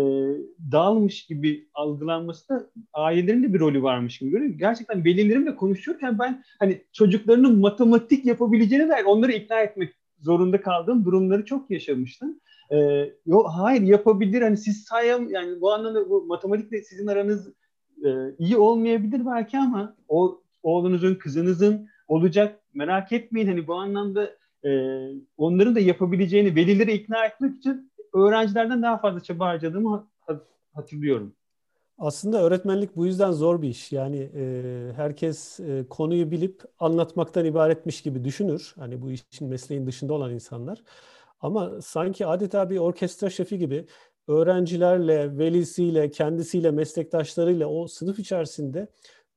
dağılmış 0.71 1.25
gibi 1.25 1.67
algılanması 1.73 2.49
da 2.49 2.69
ailelerin 2.93 3.43
de 3.43 3.53
bir 3.53 3.59
rolü 3.59 3.83
varmış 3.83 4.17
gibi 4.17 4.29
görüyorum. 4.29 4.57
Gerçekten 4.57 5.05
velilerimle 5.05 5.55
konuşurken 5.55 6.19
ben 6.19 6.43
hani 6.59 6.81
çocuklarının 6.93 7.59
matematik 7.59 8.25
yapabileceğine 8.25 8.89
dair 8.89 9.05
onları 9.05 9.31
ikna 9.31 9.61
etmek 9.61 9.93
zorunda 10.19 10.61
kaldığım 10.61 11.05
durumları 11.05 11.45
çok 11.45 11.71
yaşamıştım. 11.71 12.39
Ee, 12.71 13.13
yok 13.25 13.47
hayır 13.53 13.81
yapabilir 13.81 14.41
hani 14.41 14.57
siz 14.57 14.83
sayam 14.83 15.29
yani 15.29 15.61
bu 15.61 15.73
anlamda 15.73 16.09
bu 16.09 16.25
matematikle 16.25 16.81
sizin 16.81 17.07
aranız 17.07 17.53
e, 18.05 18.09
iyi 18.39 18.57
olmayabilir 18.57 19.25
belki 19.25 19.57
ama 19.57 19.95
o 20.07 20.41
oğlunuzun 20.63 21.15
kızınızın 21.15 21.87
olacak 22.07 22.59
merak 22.73 23.11
etmeyin 23.11 23.47
hani 23.47 23.67
bu 23.67 23.75
anlamda 23.75 24.29
e, 24.65 24.69
onların 25.37 25.75
da 25.75 25.79
yapabileceğini 25.79 26.55
velileri 26.55 26.93
ikna 26.93 27.25
etmek 27.25 27.57
için 27.57 27.91
öğrencilerden 28.13 28.81
daha 28.81 28.97
fazla 28.97 29.19
çaba 29.19 29.45
harcadığımı 29.45 30.07
hatırlıyorum. 30.73 31.33
Aslında 31.97 32.43
öğretmenlik 32.43 32.95
bu 32.95 33.05
yüzden 33.05 33.31
zor 33.31 33.61
bir 33.61 33.69
iş. 33.69 33.91
Yani 33.91 34.29
e, 34.35 34.63
herkes 34.95 35.59
e, 35.59 35.85
konuyu 35.89 36.31
bilip 36.31 36.61
anlatmaktan 36.79 37.45
ibaretmiş 37.45 38.01
gibi 38.01 38.23
düşünür. 38.23 38.73
Hani 38.79 39.01
bu 39.01 39.11
işin 39.11 39.47
mesleğin 39.47 39.87
dışında 39.87 40.13
olan 40.13 40.33
insanlar. 40.33 40.83
Ama 41.41 41.81
sanki 41.81 42.25
adeta 42.25 42.69
bir 42.69 42.77
orkestra 42.77 43.29
şefi 43.29 43.57
gibi 43.57 43.85
öğrencilerle, 44.27 45.37
velisiyle, 45.37 46.11
kendisiyle, 46.11 46.71
meslektaşlarıyla 46.71 47.67
o 47.67 47.87
sınıf 47.87 48.19
içerisinde 48.19 48.87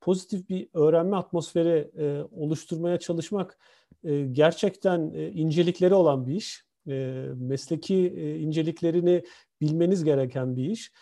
pozitif 0.01 0.49
bir 0.49 0.69
öğrenme 0.75 1.17
atmosferi 1.17 1.91
e, 1.99 2.23
oluşturmaya 2.33 2.99
çalışmak 2.99 3.59
e, 4.05 4.27
gerçekten 4.27 5.13
e, 5.15 5.31
incelikleri 5.31 5.95
olan 5.95 6.27
bir 6.27 6.35
iş. 6.35 6.65
E, 6.89 6.93
mesleki 7.37 7.97
inceliklerini 8.41 9.25
bilmeniz 9.61 10.05
gereken 10.05 10.57
bir 10.57 10.65
iş. 10.65 10.93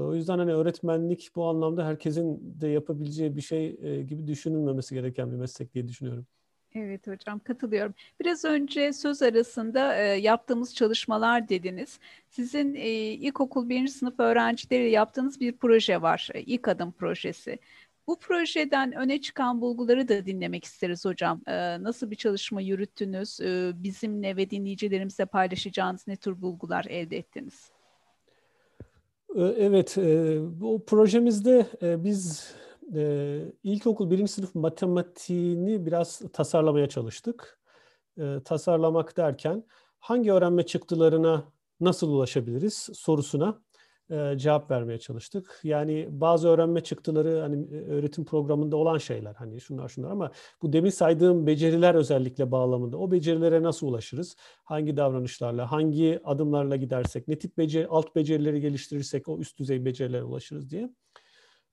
O 0.00 0.14
yüzden 0.14 0.38
hani 0.38 0.54
öğretmenlik 0.54 1.30
bu 1.36 1.46
anlamda 1.46 1.86
herkesin 1.86 2.54
de 2.60 2.68
yapabileceği 2.68 3.36
bir 3.36 3.40
şey 3.40 3.76
gibi 4.02 4.26
düşünülmemesi 4.26 4.94
gereken 4.94 5.32
bir 5.32 5.36
meslek 5.36 5.74
diye 5.74 5.88
düşünüyorum. 5.88 6.26
Evet 6.74 7.06
hocam 7.06 7.38
katılıyorum. 7.38 7.94
Biraz 8.20 8.44
önce 8.44 8.92
söz 8.92 9.22
arasında 9.22 9.96
e, 9.96 10.02
yaptığımız 10.02 10.74
çalışmalar 10.74 11.48
dediniz. 11.48 11.98
Sizin 12.28 12.74
e, 12.74 12.88
ilkokul 12.90 13.68
birinci 13.68 13.92
sınıf 13.92 14.20
öğrencileriyle 14.20 14.90
yaptığınız 14.90 15.40
bir 15.40 15.52
proje 15.52 16.02
var. 16.02 16.28
E, 16.34 16.42
ilk 16.42 16.68
adım 16.68 16.92
projesi. 16.92 17.58
Bu 18.06 18.18
projeden 18.18 18.92
öne 18.92 19.20
çıkan 19.20 19.60
bulguları 19.60 20.08
da 20.08 20.26
dinlemek 20.26 20.64
isteriz 20.64 21.04
hocam. 21.04 21.40
Ee, 21.46 21.82
nasıl 21.82 22.10
bir 22.10 22.16
çalışma 22.16 22.60
yürüttünüz? 22.60 23.40
Ee, 23.40 23.72
bizimle 23.74 24.36
ve 24.36 24.50
dinleyicilerimizle 24.50 25.26
paylaşacağınız 25.26 26.06
ne 26.06 26.16
tür 26.16 26.42
bulgular 26.42 26.84
elde 26.84 27.16
ettiniz? 27.16 27.70
Ee, 29.36 29.42
evet, 29.42 29.98
e, 29.98 30.38
bu 30.60 30.84
projemizde 30.84 31.66
e, 31.82 32.04
biz 32.04 32.54
e, 32.94 33.40
ilkokul 33.62 34.10
birinci 34.10 34.32
sınıf 34.32 34.54
matematiğini 34.54 35.86
biraz 35.86 36.22
tasarlamaya 36.32 36.88
çalıştık. 36.88 37.58
Tasarlamak 38.44 39.16
derken 39.16 39.64
hangi 39.98 40.32
öğrenme 40.32 40.66
çıktılarına 40.66 41.44
nasıl 41.80 42.08
ulaşabiliriz 42.08 42.74
sorusuna 42.94 43.62
e, 44.10 44.38
cevap 44.38 44.70
vermeye 44.70 44.98
çalıştık. 44.98 45.60
Yani 45.64 46.08
bazı 46.10 46.48
öğrenme 46.48 46.80
çıktıları 46.80 47.40
hani 47.40 47.76
e, 47.76 47.76
öğretim 47.76 48.24
programında 48.24 48.76
olan 48.76 48.98
şeyler 48.98 49.34
hani 49.34 49.60
şunlar 49.60 49.88
şunlar 49.88 50.10
ama 50.10 50.30
bu 50.62 50.72
demin 50.72 50.90
saydığım 50.90 51.46
beceriler 51.46 51.94
özellikle 51.94 52.50
bağlamında 52.50 52.96
o 52.98 53.10
becerilere 53.10 53.62
nasıl 53.62 53.86
ulaşırız? 53.86 54.36
Hangi 54.64 54.96
davranışlarla, 54.96 55.72
hangi 55.72 56.20
adımlarla 56.24 56.76
gidersek, 56.76 57.28
ne 57.28 57.38
tip 57.38 57.58
beceri, 57.58 57.86
alt 57.86 58.16
becerileri 58.16 58.60
geliştirirsek 58.60 59.28
o 59.28 59.38
üst 59.38 59.58
düzey 59.58 59.84
becerilere 59.84 60.24
ulaşırız 60.24 60.70
diye. 60.70 60.90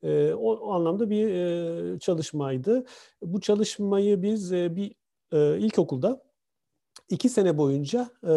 E, 0.03 0.33
o, 0.33 0.53
o 0.53 0.71
anlamda 0.71 1.09
bir 1.09 1.29
e, 1.29 1.99
çalışmaydı. 1.99 2.85
Bu 3.21 3.41
çalışmayı 3.41 4.21
biz 4.21 4.53
e, 4.53 4.75
bir 4.75 4.95
e, 5.31 5.57
ilkokulda 5.59 6.23
iki 7.09 7.29
sene 7.29 7.57
boyunca 7.57 8.09
e, 8.23 8.33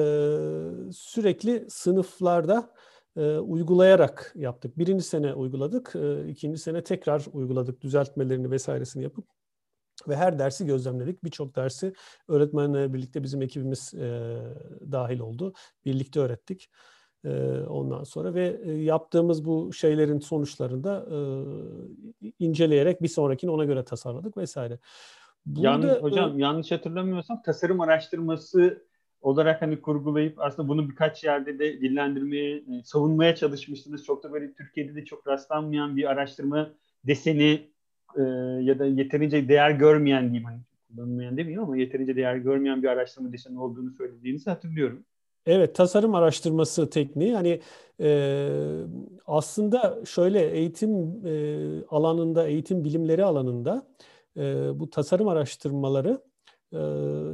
sürekli 0.92 1.66
sınıflarda 1.68 2.70
e, 3.16 3.38
uygulayarak 3.38 4.32
yaptık. 4.34 4.78
Birinci 4.78 5.04
sene 5.04 5.34
uyguladık, 5.34 5.92
e, 5.96 6.28
ikinci 6.28 6.58
sene 6.58 6.84
tekrar 6.84 7.24
uyguladık 7.32 7.80
düzeltmelerini 7.80 8.50
vesairesini 8.50 9.02
yapıp 9.02 9.26
ve 10.08 10.16
her 10.16 10.38
dersi 10.38 10.66
gözlemledik. 10.66 11.24
Birçok 11.24 11.56
dersi 11.56 11.92
öğretmenlerle 12.28 12.94
birlikte 12.94 13.22
bizim 13.22 13.42
ekibimiz 13.42 13.94
e, 13.94 14.38
dahil 14.92 15.20
oldu. 15.20 15.52
Birlikte 15.84 16.20
öğrettik 16.20 16.70
e, 17.24 17.60
ondan 17.68 18.04
sonra 18.04 18.34
ve 18.34 18.60
e, 18.64 18.72
yaptığımız 18.72 19.44
bu 19.44 19.72
şeylerin 19.72 20.18
sonuçlarında 20.18 21.06
e, 21.10 21.18
inceleyerek 22.38 23.02
bir 23.02 23.08
sonrakini 23.08 23.50
ona 23.50 23.64
göre 23.64 23.84
tasarladık 23.84 24.36
vesaire. 24.36 24.78
Burada, 25.46 25.68
yanlış, 25.68 26.02
hocam 26.02 26.38
e, 26.38 26.42
yanlış 26.42 26.72
hatırlamıyorsam 26.72 27.42
tasarım 27.42 27.80
araştırması 27.80 28.86
olarak 29.24 29.62
hani 29.62 29.80
kurgulayıp 29.80 30.40
aslında 30.40 30.68
bunu 30.68 30.90
birkaç 30.90 31.24
yerde 31.24 31.58
de 31.58 31.80
dillendirmeye, 31.80 32.56
e, 32.56 32.82
savunmaya 32.84 33.34
çalışmıştınız. 33.34 34.04
Çok 34.04 34.22
da 34.22 34.32
böyle 34.32 34.52
Türkiye'de 34.52 34.94
de 34.94 35.04
çok 35.04 35.26
rastlanmayan 35.26 35.96
bir 35.96 36.10
araştırma 36.10 36.70
deseni 37.06 37.68
e, 38.16 38.22
ya 38.60 38.78
da 38.78 38.86
yeterince 38.86 39.48
değer 39.48 39.70
görmeyen 39.70 40.22
diyeyim 40.22 40.44
hani 40.44 40.58
kullanılmayan 40.88 41.36
demeyeyim 41.36 41.62
ama 41.62 41.76
yeterince 41.76 42.16
değer 42.16 42.36
görmeyen 42.36 42.82
bir 42.82 42.88
araştırma 42.88 43.32
deseni 43.32 43.60
olduğunu 43.60 43.90
söylediğinizi 43.90 44.50
hatırlıyorum. 44.50 45.04
Evet, 45.46 45.74
tasarım 45.74 46.14
araştırması 46.14 46.90
tekniği 46.90 47.34
hani 47.34 47.60
e, 48.00 48.48
aslında 49.26 50.04
şöyle 50.06 50.50
eğitim 50.50 51.26
e, 51.26 51.84
alanında, 51.88 52.46
eğitim 52.46 52.84
bilimleri 52.84 53.24
alanında 53.24 53.86
e, 54.36 54.42
bu 54.80 54.90
tasarım 54.90 55.28
araştırmaları 55.28 56.20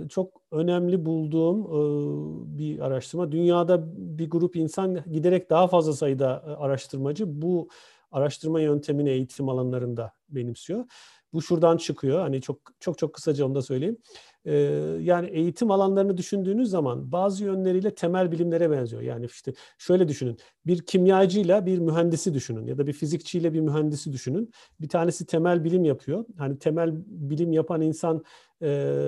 çok 0.08 0.42
önemli 0.52 1.06
bulduğum 1.06 1.60
e, 1.60 2.58
bir 2.58 2.80
araştırma. 2.80 3.32
Dünyada 3.32 3.84
bir 3.96 4.30
grup 4.30 4.56
insan 4.56 5.04
giderek 5.12 5.50
daha 5.50 5.68
fazla 5.68 5.92
sayıda 5.92 6.58
araştırmacı 6.58 7.42
bu 7.42 7.68
araştırma 8.12 8.60
yöntemini 8.60 9.10
eğitim 9.10 9.48
alanlarında 9.48 10.12
benimsiyor. 10.28 10.84
Bu 11.32 11.42
şuradan 11.42 11.76
çıkıyor. 11.76 12.20
Hani 12.20 12.40
çok 12.40 12.58
çok 12.80 12.98
çok 12.98 13.14
kısaca 13.14 13.46
onu 13.46 13.54
da 13.54 13.62
söyleyeyim. 13.62 13.96
Ee, 14.44 14.52
yani 15.00 15.28
eğitim 15.28 15.70
alanlarını 15.70 16.16
düşündüğünüz 16.16 16.70
zaman 16.70 17.12
bazı 17.12 17.44
yönleriyle 17.44 17.94
temel 17.94 18.32
bilimlere 18.32 18.70
benziyor. 18.70 19.02
Yani 19.02 19.26
işte 19.26 19.52
şöyle 19.78 20.08
düşünün. 20.08 20.38
Bir 20.66 20.78
kimyacıyla 20.86 21.66
bir 21.66 21.78
mühendisi 21.78 22.34
düşünün 22.34 22.66
ya 22.66 22.78
da 22.78 22.86
bir 22.86 22.92
fizikçiyle 22.92 23.52
bir 23.52 23.60
mühendisi 23.60 24.12
düşünün. 24.12 24.50
Bir 24.80 24.88
tanesi 24.88 25.26
temel 25.26 25.64
bilim 25.64 25.84
yapıyor. 25.84 26.24
Hani 26.38 26.58
temel 26.58 26.92
bilim 27.06 27.52
yapan 27.52 27.80
insan 27.80 28.24
e, 28.62 28.66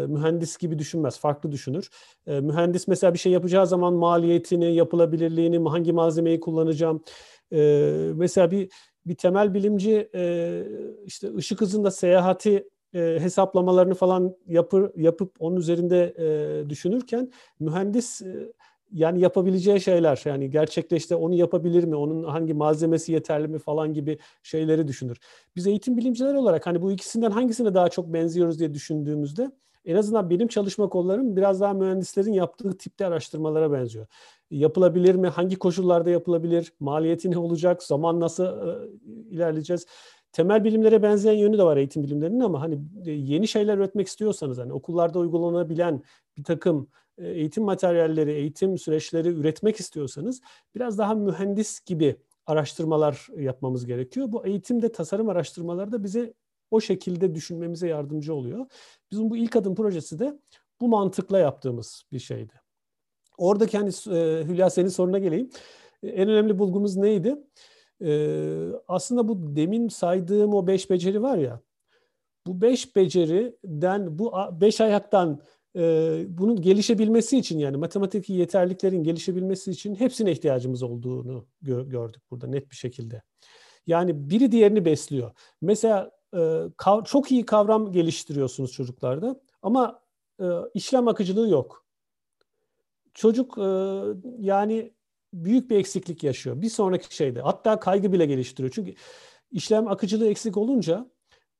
mühendis 0.09 0.57
gibi 0.59 0.79
düşünmez. 0.79 1.19
Farklı 1.19 1.53
düşünür. 1.53 1.91
E, 2.27 2.41
mühendis 2.41 2.89
mesela 2.89 3.15
bir 3.15 3.19
şey 3.19 3.33
yapacağı 3.33 3.67
zaman 3.67 3.95
maliyetini, 3.95 4.75
yapılabilirliğini, 4.75 5.69
hangi 5.69 5.93
malzemeyi 5.93 6.41
kullanacağım. 6.41 7.03
E, 7.53 7.59
mesela 8.15 8.51
bir 8.51 8.69
bir 9.07 9.15
temel 9.15 9.55
bilimci 9.55 10.11
e, 10.15 10.65
işte 11.05 11.35
ışık 11.37 11.61
hızında 11.61 11.91
seyahati 11.91 12.69
e, 12.95 12.99
hesaplamalarını 13.21 13.95
falan 13.95 14.37
yapır, 14.47 14.91
yapıp 14.97 15.37
onun 15.39 15.57
üzerinde 15.57 16.15
e, 16.19 16.71
düşünürken 16.71 17.31
mühendis 17.61 18.23
e, 18.23 18.53
yani 18.93 19.21
yapabileceği 19.21 19.81
şeyler 19.81 20.23
yani 20.25 20.51
gerçekleşte 20.51 21.17
onu 21.17 21.35
yapabilir 21.35 21.85
mi, 21.85 21.97
onun 21.97 22.25
hangi 22.25 22.55
malzemesi 22.55 23.13
yeterli 23.13 23.49
mi 23.49 23.59
falan 23.59 23.95
gibi 23.95 24.19
şeyleri 24.43 24.89
düşünür. 24.89 25.19
Biz 25.57 25.67
eğitim 25.67 25.97
bilimciler 25.97 26.35
olarak 26.35 26.67
hani 26.67 26.83
bu 26.83 26.93
ikisinden 26.93 27.31
hangisine 27.31 27.75
daha 27.75 27.89
çok 27.89 28.13
benziyoruz 28.13 28.59
diye 28.59 28.75
düşündüğümüzde 28.75 29.51
en 29.85 29.97
azından 29.97 30.31
benim 30.31 30.49
çalışma 30.49 30.89
kollarım 30.89 31.37
biraz 31.37 31.61
daha 31.61 31.75
mühendislerin 31.75 32.33
yaptığı 32.33 32.79
tipte 32.79 33.07
araştırmalara 33.07 33.73
benziyor. 33.73 34.07
Yapılabilir 34.53 35.15
mi? 35.15 35.29
Hangi 35.29 35.57
koşullarda 35.57 36.11
yapılabilir? 36.11 36.73
Maliyeti 36.81 37.31
ne 37.31 37.39
olacak? 37.39 37.83
Zaman 37.83 38.21
nasıl 38.21 38.45
e, 38.45 38.89
ilerleyeceğiz? 39.31 39.87
Temel 40.33 40.65
bilimlere 40.65 41.03
benzeyen 41.03 41.39
yönü 41.39 41.59
de 41.59 41.63
var 41.63 41.77
eğitim 41.77 42.03
bilimlerinin 42.03 42.41
ama 42.41 42.61
hani 42.61 42.79
e, 43.07 43.11
yeni 43.11 43.49
şeyler 43.49 43.79
üretmek 43.79 44.07
istiyorsanız 44.07 44.59
hani 44.59 44.73
okullarda 44.73 45.19
uygulanabilen 45.19 46.03
bir 46.37 46.45
takım 46.45 46.89
e, 47.19 47.29
eğitim 47.29 47.65
materyalleri, 47.65 48.33
eğitim 48.33 48.79
süreçleri 48.79 49.29
üretmek 49.29 49.77
istiyorsanız 49.81 50.41
biraz 50.75 50.99
daha 50.99 51.15
mühendis 51.15 51.81
gibi 51.81 52.17
araştırmalar 52.47 53.29
yapmamız 53.37 53.87
gerekiyor. 53.87 54.33
Bu 54.33 54.47
eğitimde 54.47 54.93
tasarım 54.93 55.29
araştırmaları 55.29 55.93
da 55.93 56.05
bize 56.05 56.35
o 56.71 56.81
şekilde 56.81 57.35
düşünmemize 57.35 57.89
yardımcı 57.89 58.35
oluyor. 58.35 58.67
Bizim 59.11 59.31
bu 59.31 59.37
ilk 59.37 59.57
adım 59.57 59.75
projesi 59.75 60.19
de 60.19 60.39
bu 60.81 60.89
mantıkla 60.89 61.39
yaptığımız 61.39 62.03
bir 62.13 62.19
şeydi. 62.19 62.62
Oradaki 63.39 63.79
hani 63.79 63.89
e, 63.89 64.45
Hülya 64.45 64.71
senin 64.71 64.89
soruna 64.89 65.19
geleyim. 65.19 65.51
E, 66.03 66.09
en 66.09 66.29
önemli 66.29 66.59
bulgumuz 66.59 66.97
neydi? 66.97 67.37
E, 68.05 68.13
aslında 68.89 69.29
bu 69.29 69.57
demin 69.57 69.89
saydığım 69.89 70.55
o 70.55 70.67
beş 70.67 70.91
beceri 70.91 71.23
var 71.23 71.39
ya, 71.39 71.61
bu 72.47 72.61
beş 72.61 72.97
beceriden, 72.97 74.19
bu 74.19 74.33
beş 74.61 74.81
ayaktan 74.81 75.41
bunun 76.29 76.61
gelişebilmesi 76.61 77.39
için 77.39 77.59
yani 77.59 77.77
matematik 77.77 78.31
yeterliklerin 78.31 79.05
gelişebilmesi 79.05 79.71
için 79.71 79.95
hepsine 79.95 80.33
ihtiyacımız 80.33 80.83
olduğunu 80.83 81.47
gö- 81.63 81.89
gördük 81.89 82.23
burada 82.31 82.47
net 82.47 82.71
bir 82.71 82.77
şekilde. 82.77 83.23
Yani 83.87 84.31
biri 84.31 84.53
diğerini 84.53 84.85
besliyor. 84.85 85.31
Mesela 85.63 86.11
çok 87.05 87.33
iyi 87.33 87.47
kavram 87.47 87.93
geliştiriyorsunuz 87.93 88.73
çocuklarda 88.73 89.41
ama 89.63 90.03
işlem 90.75 91.09
akıcılığı 91.09 91.49
yok. 91.49 91.82
Çocuk 93.15 93.59
e, 93.59 93.63
yani 94.39 94.93
büyük 95.33 95.71
bir 95.71 95.77
eksiklik 95.77 96.25
yaşıyor. 96.25 96.63
Bir 96.63 96.69
sonraki 96.69 97.17
şeyde 97.17 97.41
hatta 97.41 97.81
kaygı 97.81 98.13
bile 98.13 98.27
geliştiriyor. 98.27 98.73
Çünkü 98.75 98.95
işlem 99.51 99.89
akıcılığı 99.89 100.27
eksik 100.27 100.57
olunca 100.57 101.11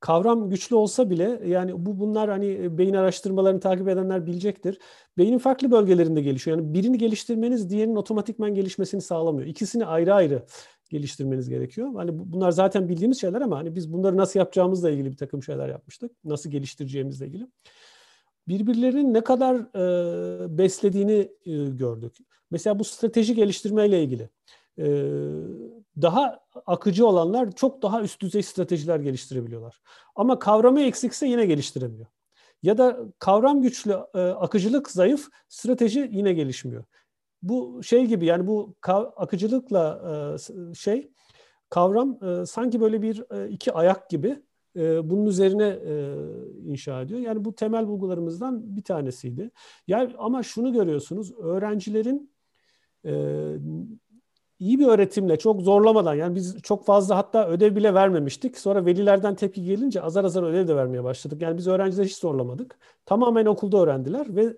kavram 0.03 0.49
güçlü 0.49 0.75
olsa 0.75 1.09
bile 1.09 1.41
yani 1.45 1.85
bu 1.85 1.99
bunlar 1.99 2.29
hani 2.29 2.77
beyin 2.77 2.93
araştırmalarını 2.93 3.59
takip 3.59 3.87
edenler 3.87 4.25
bilecektir. 4.25 4.79
Beynin 5.17 5.37
farklı 5.37 5.71
bölgelerinde 5.71 6.21
gelişiyor. 6.21 6.57
Yani 6.57 6.73
birini 6.73 6.97
geliştirmeniz 6.97 7.69
diğerinin 7.69 7.95
otomatikman 7.95 8.53
gelişmesini 8.53 9.01
sağlamıyor. 9.01 9.47
İkisini 9.47 9.85
ayrı 9.85 10.13
ayrı 10.13 10.45
geliştirmeniz 10.89 11.49
gerekiyor. 11.49 11.93
Hani 11.95 12.11
bunlar 12.13 12.51
zaten 12.51 12.89
bildiğimiz 12.89 13.21
şeyler 13.21 13.41
ama 13.41 13.57
hani 13.57 13.75
biz 13.75 13.93
bunları 13.93 14.17
nasıl 14.17 14.39
yapacağımızla 14.39 14.89
ilgili 14.89 15.11
bir 15.11 15.17
takım 15.17 15.43
şeyler 15.43 15.69
yapmıştık. 15.69 16.11
Nasıl 16.23 16.49
geliştireceğimizle 16.49 17.27
ilgili. 17.27 17.47
Birbirlerinin 18.47 19.13
ne 19.13 19.21
kadar 19.21 19.55
e, 19.55 20.57
beslediğini 20.57 21.31
e, 21.45 21.69
gördük. 21.69 22.17
Mesela 22.51 22.79
bu 22.79 22.83
strateji 22.83 23.35
geliştirmeyle 23.35 24.03
ilgili. 24.03 24.29
E, 24.77 24.85
daha 26.01 26.39
akıcı 26.65 27.07
olanlar 27.07 27.51
çok 27.51 27.81
daha 27.81 28.01
üst 28.01 28.21
düzey 28.21 28.43
stratejiler 28.43 28.99
geliştirebiliyorlar. 28.99 29.81
Ama 30.15 30.39
kavramı 30.39 30.81
eksikse 30.81 31.27
yine 31.27 31.45
geliştiremiyor. 31.45 32.07
Ya 32.63 32.77
da 32.77 32.99
kavram 33.19 33.61
güçlü, 33.61 33.97
e, 34.13 34.19
akıcılık 34.19 34.91
zayıf, 34.91 35.29
strateji 35.49 36.09
yine 36.11 36.33
gelişmiyor 36.33 36.83
bu 37.43 37.83
şey 37.83 38.05
gibi 38.05 38.25
yani 38.25 38.47
bu 38.47 38.75
akıcılıkla 39.15 40.01
e, 40.71 40.75
şey 40.75 41.11
kavram 41.69 42.19
e, 42.23 42.45
sanki 42.45 42.81
böyle 42.81 43.01
bir 43.01 43.23
e, 43.31 43.49
iki 43.49 43.73
ayak 43.73 44.09
gibi 44.09 44.43
bunun 44.75 45.25
üzerine 45.25 45.79
inşa 46.65 47.01
ediyor. 47.01 47.19
Yani 47.19 47.45
bu 47.45 47.55
temel 47.55 47.87
bulgularımızdan 47.87 48.77
bir 48.77 48.83
tanesiydi. 48.83 49.51
Yani 49.87 50.13
ama 50.17 50.43
şunu 50.43 50.73
görüyorsunuz 50.73 51.33
öğrencilerin 51.39 52.31
iyi 54.59 54.79
bir 54.79 54.87
öğretimle 54.87 55.37
çok 55.37 55.61
zorlamadan 55.61 56.13
yani 56.13 56.35
biz 56.35 56.61
çok 56.61 56.85
fazla 56.85 57.17
hatta 57.17 57.49
ödev 57.49 57.75
bile 57.75 57.93
vermemiştik. 57.93 58.57
Sonra 58.57 58.85
velilerden 58.85 59.35
tepki 59.35 59.63
gelince 59.63 60.01
azar 60.01 60.23
azar 60.23 60.43
ödev 60.43 60.67
de 60.67 60.75
vermeye 60.75 61.03
başladık. 61.03 61.41
Yani 61.41 61.57
biz 61.57 61.67
öğrencileri 61.67 62.07
hiç 62.07 62.17
zorlamadık. 62.17 62.77
Tamamen 63.05 63.45
okulda 63.45 63.77
öğrendiler 63.77 64.35
ve 64.35 64.57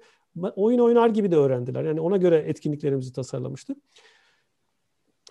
oyun 0.56 0.80
oynar 0.80 1.10
gibi 1.10 1.32
de 1.32 1.36
öğrendiler. 1.36 1.84
Yani 1.84 2.02
ona 2.02 2.18
göre 2.18 2.38
etkinliklerimizi 2.38 3.14
tasarlamıştık. 3.14 3.78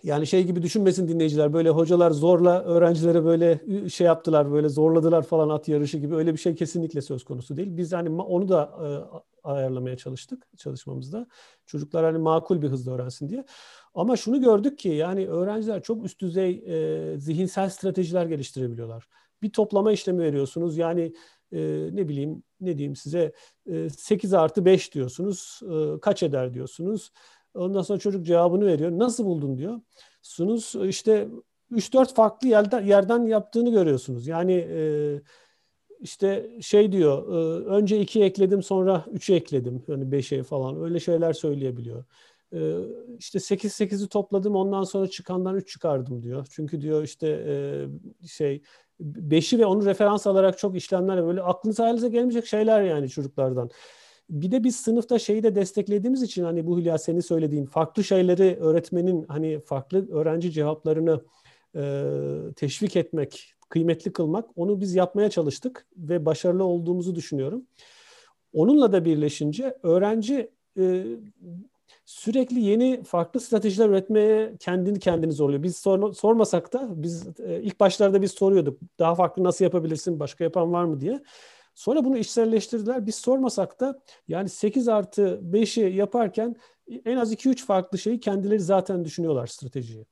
Yani 0.05 0.27
şey 0.27 0.45
gibi 0.45 0.63
düşünmesin 0.63 1.09
dinleyiciler 1.09 1.53
böyle 1.53 1.71
hocalar 1.71 2.11
zorla 2.11 2.63
öğrencilere 2.63 3.25
böyle 3.25 3.61
şey 3.89 4.07
yaptılar 4.07 4.53
böyle 4.53 4.69
zorladılar 4.69 5.23
falan 5.23 5.49
at 5.49 5.69
yarışı 5.69 5.99
gibi 5.99 6.15
öyle 6.15 6.33
bir 6.33 6.39
şey 6.39 6.55
kesinlikle 6.55 7.03
söz 7.03 7.25
konusu 7.25 7.57
değil. 7.57 7.77
Biz 7.77 7.93
hani 7.93 8.23
onu 8.23 8.49
da 8.49 8.63
e, 8.83 8.89
ayarlamaya 9.49 9.97
çalıştık 9.97 10.47
çalışmamızda. 10.57 11.27
Çocuklar 11.67 12.05
hani 12.05 12.19
makul 12.19 12.63
bir 12.63 12.69
hızla 12.69 12.93
öğrensin 12.93 13.29
diye. 13.29 13.45
Ama 13.95 14.17
şunu 14.17 14.41
gördük 14.41 14.79
ki 14.79 14.89
yani 14.89 15.29
öğrenciler 15.29 15.83
çok 15.83 16.05
üst 16.05 16.21
düzey 16.21 16.65
e, 16.67 17.19
zihinsel 17.19 17.71
stratejiler 17.71 18.27
geliştirebiliyorlar. 18.27 19.09
Bir 19.43 19.53
toplama 19.53 19.93
işlemi 19.93 20.23
veriyorsunuz. 20.23 20.77
Yani 20.77 21.15
e, 21.53 21.89
ne 21.93 22.09
bileyim 22.09 22.43
ne 22.61 22.79
diyeyim 22.79 22.97
size 22.97 23.33
e, 23.67 23.91
8 23.91 24.35
artı 24.35 24.65
5 24.65 24.95
diyorsunuz. 24.95 25.61
E, 25.71 26.01
kaç 26.01 26.23
eder 26.23 26.55
diyorsunuz. 26.55 27.11
Ondan 27.55 27.83
sonra 27.83 27.99
çocuk 27.99 28.27
cevabını 28.27 28.67
veriyor. 28.67 28.91
Nasıl 28.91 29.25
buldun 29.25 29.59
diyor. 29.59 29.81
Sunuz 30.23 30.75
işte 30.85 31.29
3-4 31.73 32.15
farklı 32.15 32.49
yerden, 32.49 32.87
yerden 32.87 33.23
yaptığını 33.27 33.71
görüyorsunuz. 33.71 34.27
Yani 34.27 34.53
e, 34.71 35.21
işte 36.01 36.51
şey 36.61 36.93
diyor, 36.93 37.29
e, 37.29 37.65
önce 37.65 38.01
iki 38.01 38.23
ekledim 38.23 38.63
sonra 38.63 39.05
üçü 39.13 39.35
ekledim. 39.35 39.83
Yani 39.89 40.13
beşe 40.13 40.43
falan 40.43 40.83
öyle 40.83 41.01
şeyler 41.01 41.33
söyleyebiliyor. 41.33 42.05
E, 42.53 42.79
işte 43.19 43.41
sekiz 43.41 43.73
sekizi 43.73 44.09
topladım 44.09 44.57
ondan 44.57 44.85
sonra 44.85 45.07
çıkandan 45.07 45.57
üç 45.57 45.69
çıkardım 45.73 46.23
diyor. 46.23 46.47
Çünkü 46.51 46.81
diyor 46.81 47.03
işte 47.03 47.29
e, 47.49 47.57
şey 48.27 48.63
beşi 49.01 49.59
ve 49.59 49.67
onu 49.67 49.85
referans 49.85 50.27
alarak 50.27 50.59
çok 50.59 50.77
işlemler 50.77 51.27
böyle 51.27 51.43
aklınıza 51.43 51.83
hayalinize 51.83 52.09
gelmeyecek 52.09 52.47
şeyler 52.47 52.83
yani 52.83 53.09
çocuklardan. 53.09 53.71
Bir 54.31 54.51
de 54.51 54.65
biz 54.65 54.77
sınıfta 54.77 55.19
şeyi 55.19 55.43
de 55.43 55.55
desteklediğimiz 55.55 56.23
için 56.23 56.45
hani 56.45 56.67
bu 56.67 56.79
Hülya 56.79 56.99
senin 56.99 57.21
söylediğin 57.21 57.67
farklı 57.67 58.05
şeyleri 58.05 58.57
öğretmenin 58.61 59.25
hani 59.29 59.61
farklı 59.61 60.13
öğrenci 60.13 60.53
cevaplarını 60.53 61.25
e, 61.77 62.05
teşvik 62.57 62.97
etmek, 62.97 63.55
kıymetli 63.69 64.13
kılmak 64.13 64.49
onu 64.57 64.81
biz 64.81 64.95
yapmaya 64.95 65.31
çalıştık 65.31 65.87
ve 65.97 66.27
başarılı 66.27 66.65
olduğumuzu 66.65 67.15
düşünüyorum. 67.15 67.67
Onunla 68.53 68.93
da 68.93 69.05
birleşince 69.05 69.79
öğrenci 69.83 70.51
e, 70.79 71.05
sürekli 72.07 72.61
yeni 72.61 73.03
farklı 73.03 73.41
stratejiler 73.41 73.89
üretmeye 73.89 74.57
kendini 74.61 74.99
kendini 74.99 75.33
zorluyor. 75.33 75.63
Biz 75.63 75.77
sor, 75.77 76.13
sormasak 76.13 76.73
da 76.73 77.03
biz 77.03 77.27
e, 77.41 77.63
ilk 77.63 77.81
başlarda 77.81 78.23
biz 78.23 78.31
soruyorduk. 78.31 78.81
Daha 78.99 79.15
farklı 79.15 79.45
nasıl 79.45 79.65
yapabilirsin? 79.65 80.21
Başka 80.21 80.45
yapan 80.45 80.73
var 80.73 80.85
mı 80.85 81.01
diye. 81.01 81.23
Sonra 81.75 82.05
bunu 82.05 82.19
işselleştirdiler. 82.19 83.07
Biz 83.07 83.15
sormasak 83.15 83.81
da 83.81 84.01
yani 84.29 84.49
8 84.49 84.89
artı 84.89 85.41
5'i 85.53 85.97
yaparken 85.97 86.57
en 87.05 87.17
az 87.17 87.33
2-3 87.33 87.65
farklı 87.65 87.99
şeyi 87.99 88.21
kendileri 88.21 88.61
zaten 88.61 89.05
düşünüyorlar 89.05 89.47
stratejiyi. 89.47 90.07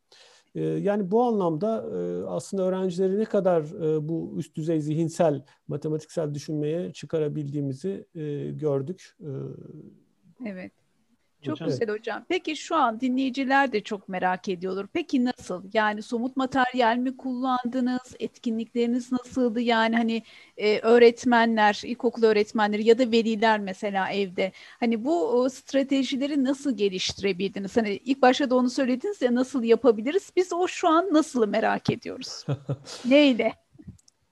Ee, 0.54 0.60
yani 0.60 1.10
bu 1.10 1.22
anlamda 1.22 1.86
e, 1.98 2.24
aslında 2.26 2.62
öğrencileri 2.62 3.18
ne 3.18 3.24
kadar 3.24 3.62
e, 3.62 4.08
bu 4.08 4.34
üst 4.36 4.56
düzey 4.56 4.80
zihinsel, 4.80 5.44
matematiksel 5.68 6.34
düşünmeye 6.34 6.92
çıkarabildiğimizi 6.92 8.06
e, 8.14 8.50
gördük. 8.50 9.16
Evet. 10.46 10.72
Çok 11.42 11.54
hocam. 11.54 11.68
güzel 11.68 11.88
hocam. 11.88 12.24
Peki 12.28 12.56
şu 12.56 12.76
an 12.76 13.00
dinleyiciler 13.00 13.72
de 13.72 13.80
çok 13.80 14.08
merak 14.08 14.48
ediyorlar. 14.48 14.86
Peki 14.92 15.24
nasıl? 15.24 15.64
Yani 15.74 16.02
somut 16.02 16.36
materyal 16.36 16.96
mi 16.96 17.16
kullandınız? 17.16 18.16
Etkinlikleriniz 18.20 19.12
nasıldı? 19.12 19.60
Yani 19.60 19.96
hani 19.96 20.22
e, 20.56 20.78
öğretmenler, 20.78 21.82
ilkokul 21.84 22.22
öğretmenleri 22.22 22.88
ya 22.88 22.98
da 22.98 23.12
veliler 23.12 23.60
mesela 23.60 24.10
evde. 24.10 24.52
Hani 24.80 25.04
bu 25.04 25.28
o, 25.28 25.48
stratejileri 25.48 26.44
nasıl 26.44 26.76
geliştirebildiniz? 26.76 27.76
Hani 27.76 28.00
ilk 28.04 28.22
başta 28.22 28.50
da 28.50 28.54
onu 28.54 28.70
söylediniz 28.70 29.22
ya 29.22 29.34
nasıl 29.34 29.62
yapabiliriz? 29.62 30.32
Biz 30.36 30.52
o 30.52 30.68
şu 30.68 30.88
an 30.88 31.08
nasıl 31.12 31.48
merak 31.48 31.90
ediyoruz? 31.90 32.46
Neyle? 33.04 33.52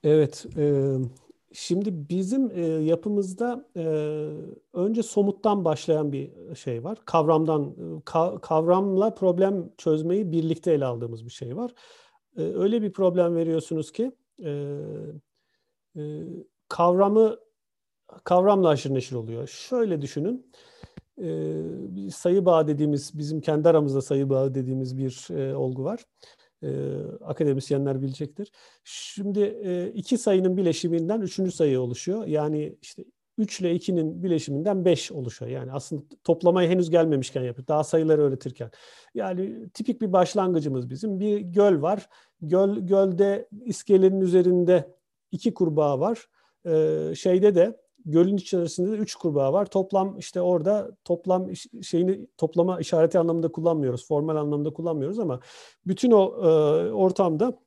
Evet, 0.03 0.45
e, 0.57 0.95
Şimdi 1.53 2.09
bizim 2.09 2.51
e, 2.51 2.65
yapımızda 2.65 3.65
e, 3.75 3.83
önce 4.73 5.03
somuttan 5.03 5.65
başlayan 5.65 6.11
bir 6.11 6.55
şey 6.55 6.83
var. 6.83 6.97
Kavramdan, 7.05 7.75
ka, 8.05 8.41
kavramla 8.41 9.13
problem 9.13 9.71
çözmeyi 9.77 10.31
birlikte 10.31 10.71
ele 10.73 10.85
aldığımız 10.85 11.25
bir 11.25 11.31
şey 11.31 11.57
var. 11.57 11.71
E, 12.37 12.41
öyle 12.41 12.81
bir 12.81 12.91
problem 12.91 13.35
veriyorsunuz 13.35 13.91
ki 13.91 14.11
e, 14.43 14.77
e, 15.95 16.01
kavramı 16.67 17.37
kavramla 18.23 18.69
aşırı 18.69 18.93
neşir 18.93 19.15
oluyor. 19.15 19.47
Şöyle 19.47 20.01
düşünün. 20.01 20.51
E, 21.21 22.11
sayı 22.11 22.45
bağı 22.45 22.67
dediğimiz, 22.67 23.17
bizim 23.17 23.41
kendi 23.41 23.69
aramızda 23.69 24.01
sayı 24.01 24.29
bağı 24.29 24.55
dediğimiz 24.55 24.97
bir 24.97 25.27
e, 25.37 25.55
olgu 25.55 25.83
var 25.83 26.05
e, 26.63 26.69
akademisyenler 27.25 28.01
bilecektir. 28.01 28.51
Şimdi 28.83 29.39
e, 29.39 29.91
iki 29.93 30.17
sayının 30.17 30.57
bileşiminden 30.57 31.21
üçüncü 31.21 31.51
sayı 31.51 31.81
oluşuyor. 31.81 32.25
Yani 32.25 32.75
işte 32.81 33.03
3 33.37 33.59
ile 33.59 33.75
2'nin 33.75 34.23
bileşiminden 34.23 34.85
5 34.85 35.11
oluşuyor. 35.11 35.51
Yani 35.51 35.71
aslında 35.71 36.03
toplamaya 36.23 36.69
henüz 36.69 36.89
gelmemişken 36.89 37.43
yapıyor. 37.43 37.67
Daha 37.67 37.83
sayıları 37.83 38.21
öğretirken. 38.21 38.71
Yani 39.13 39.69
tipik 39.73 40.01
bir 40.01 40.13
başlangıcımız 40.13 40.89
bizim. 40.89 41.19
Bir 41.19 41.39
göl 41.39 41.81
var. 41.81 42.09
Göl 42.41 42.77
gölde 42.79 43.47
iskelenin 43.65 44.21
üzerinde 44.21 44.95
iki 45.31 45.53
kurbağa 45.53 45.99
var. 45.99 46.27
Ee, 46.65 47.15
şeyde 47.15 47.55
de 47.55 47.80
gölün 48.05 48.37
içerisinde 48.37 48.91
de 48.91 48.95
üç 48.95 49.15
kurbağa 49.15 49.53
var. 49.53 49.65
Toplam 49.65 50.17
işte 50.17 50.41
orada 50.41 50.91
toplam 51.05 51.47
şeyini 51.83 52.27
toplama 52.37 52.79
işareti 52.79 53.19
anlamında 53.19 53.51
kullanmıyoruz. 53.51 54.07
Formal 54.07 54.35
anlamda 54.35 54.73
kullanmıyoruz 54.73 55.19
ama 55.19 55.39
bütün 55.87 56.11
o 56.11 56.23
e, 56.23 56.47
ortamda 56.91 57.59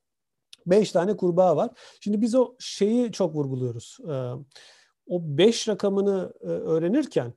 beş 0.66 0.92
tane 0.92 1.16
kurbağa 1.16 1.56
var. 1.56 1.70
Şimdi 2.00 2.20
biz 2.20 2.34
o 2.34 2.54
şeyi 2.58 3.12
çok 3.12 3.34
vurguluyoruz. 3.34 3.98
E, 4.08 4.12
o 5.06 5.20
beş 5.22 5.68
rakamını 5.68 6.32
e, 6.40 6.46
öğrenirken 6.46 7.34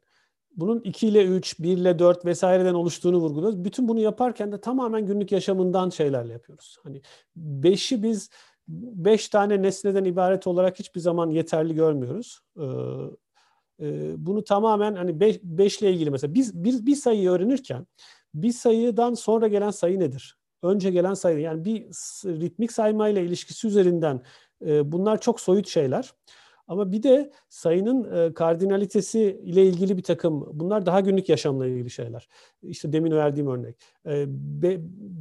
bunun 0.56 0.80
2 0.80 1.08
ile 1.08 1.26
3, 1.26 1.60
1 1.60 1.78
ile 1.78 2.00
4 2.00 2.26
vesaireden 2.26 2.74
oluştuğunu 2.74 3.18
vurguluyoruz. 3.18 3.64
Bütün 3.64 3.88
bunu 3.88 4.00
yaparken 4.00 4.52
de 4.52 4.62
tamamen 4.62 5.06
günlük 5.06 5.32
yaşamından 5.32 5.90
şeylerle 5.90 6.34
yapıyoruz. 6.34 6.78
Hani 6.84 7.02
5'i 7.38 8.04
biz 8.04 8.30
beş 8.68 9.30
tane 9.30 9.62
nesneden 9.62 10.06
ibaret 10.06 10.48
olarak 10.48 10.80
hiçbir 10.80 11.00
zaman 11.00 11.30
yeterli 11.30 11.76
görmüyoruz. 11.76 12.40
Ee, 12.60 12.64
e, 13.82 14.16
bunu 14.26 14.44
tamamen 14.44 14.96
hani 14.96 15.20
beş, 15.20 15.40
beşle 15.44 15.92
ilgili 15.92 16.12
mesela 16.12 16.34
biz 16.34 16.64
bir, 16.64 16.86
bir 16.86 16.96
sayıyı 16.96 17.30
öğrenirken 17.30 17.88
bir 18.34 18.52
sayıdan 18.52 19.14
sonra 19.14 19.48
gelen 19.48 19.72
sayı 19.72 20.00
nedir? 20.00 20.38
Önce 20.64 20.92
gelen 20.92 21.14
sayı 21.14 21.40
yani 21.40 21.66
bir 21.66 21.82
ritmik 22.26 22.72
saymayla 22.72 23.22
ilişkisi 23.22 23.68
üzerinden 23.68 24.22
e, 24.66 24.92
bunlar 24.92 25.22
çok 25.22 25.40
soyut 25.40 25.68
şeyler. 25.68 26.14
Ama 26.68 26.92
bir 26.92 27.04
de 27.04 27.32
sayının 27.50 28.14
e, 28.14 28.34
kardinalitesi 28.34 29.42
ile 29.44 29.66
ilgili 29.66 29.98
bir 29.98 30.04
takım, 30.04 30.50
bunlar 30.54 30.86
daha 30.86 31.00
günlük 31.00 31.30
yaşamla 31.30 31.68
ilgili 31.68 31.90
şeyler. 31.90 32.28
İşte 32.64 32.94
demin 32.94 33.12
verdiğim 33.12 33.48
örnek. 33.48 33.76
E, 34.06 34.26
be, 34.30 34.78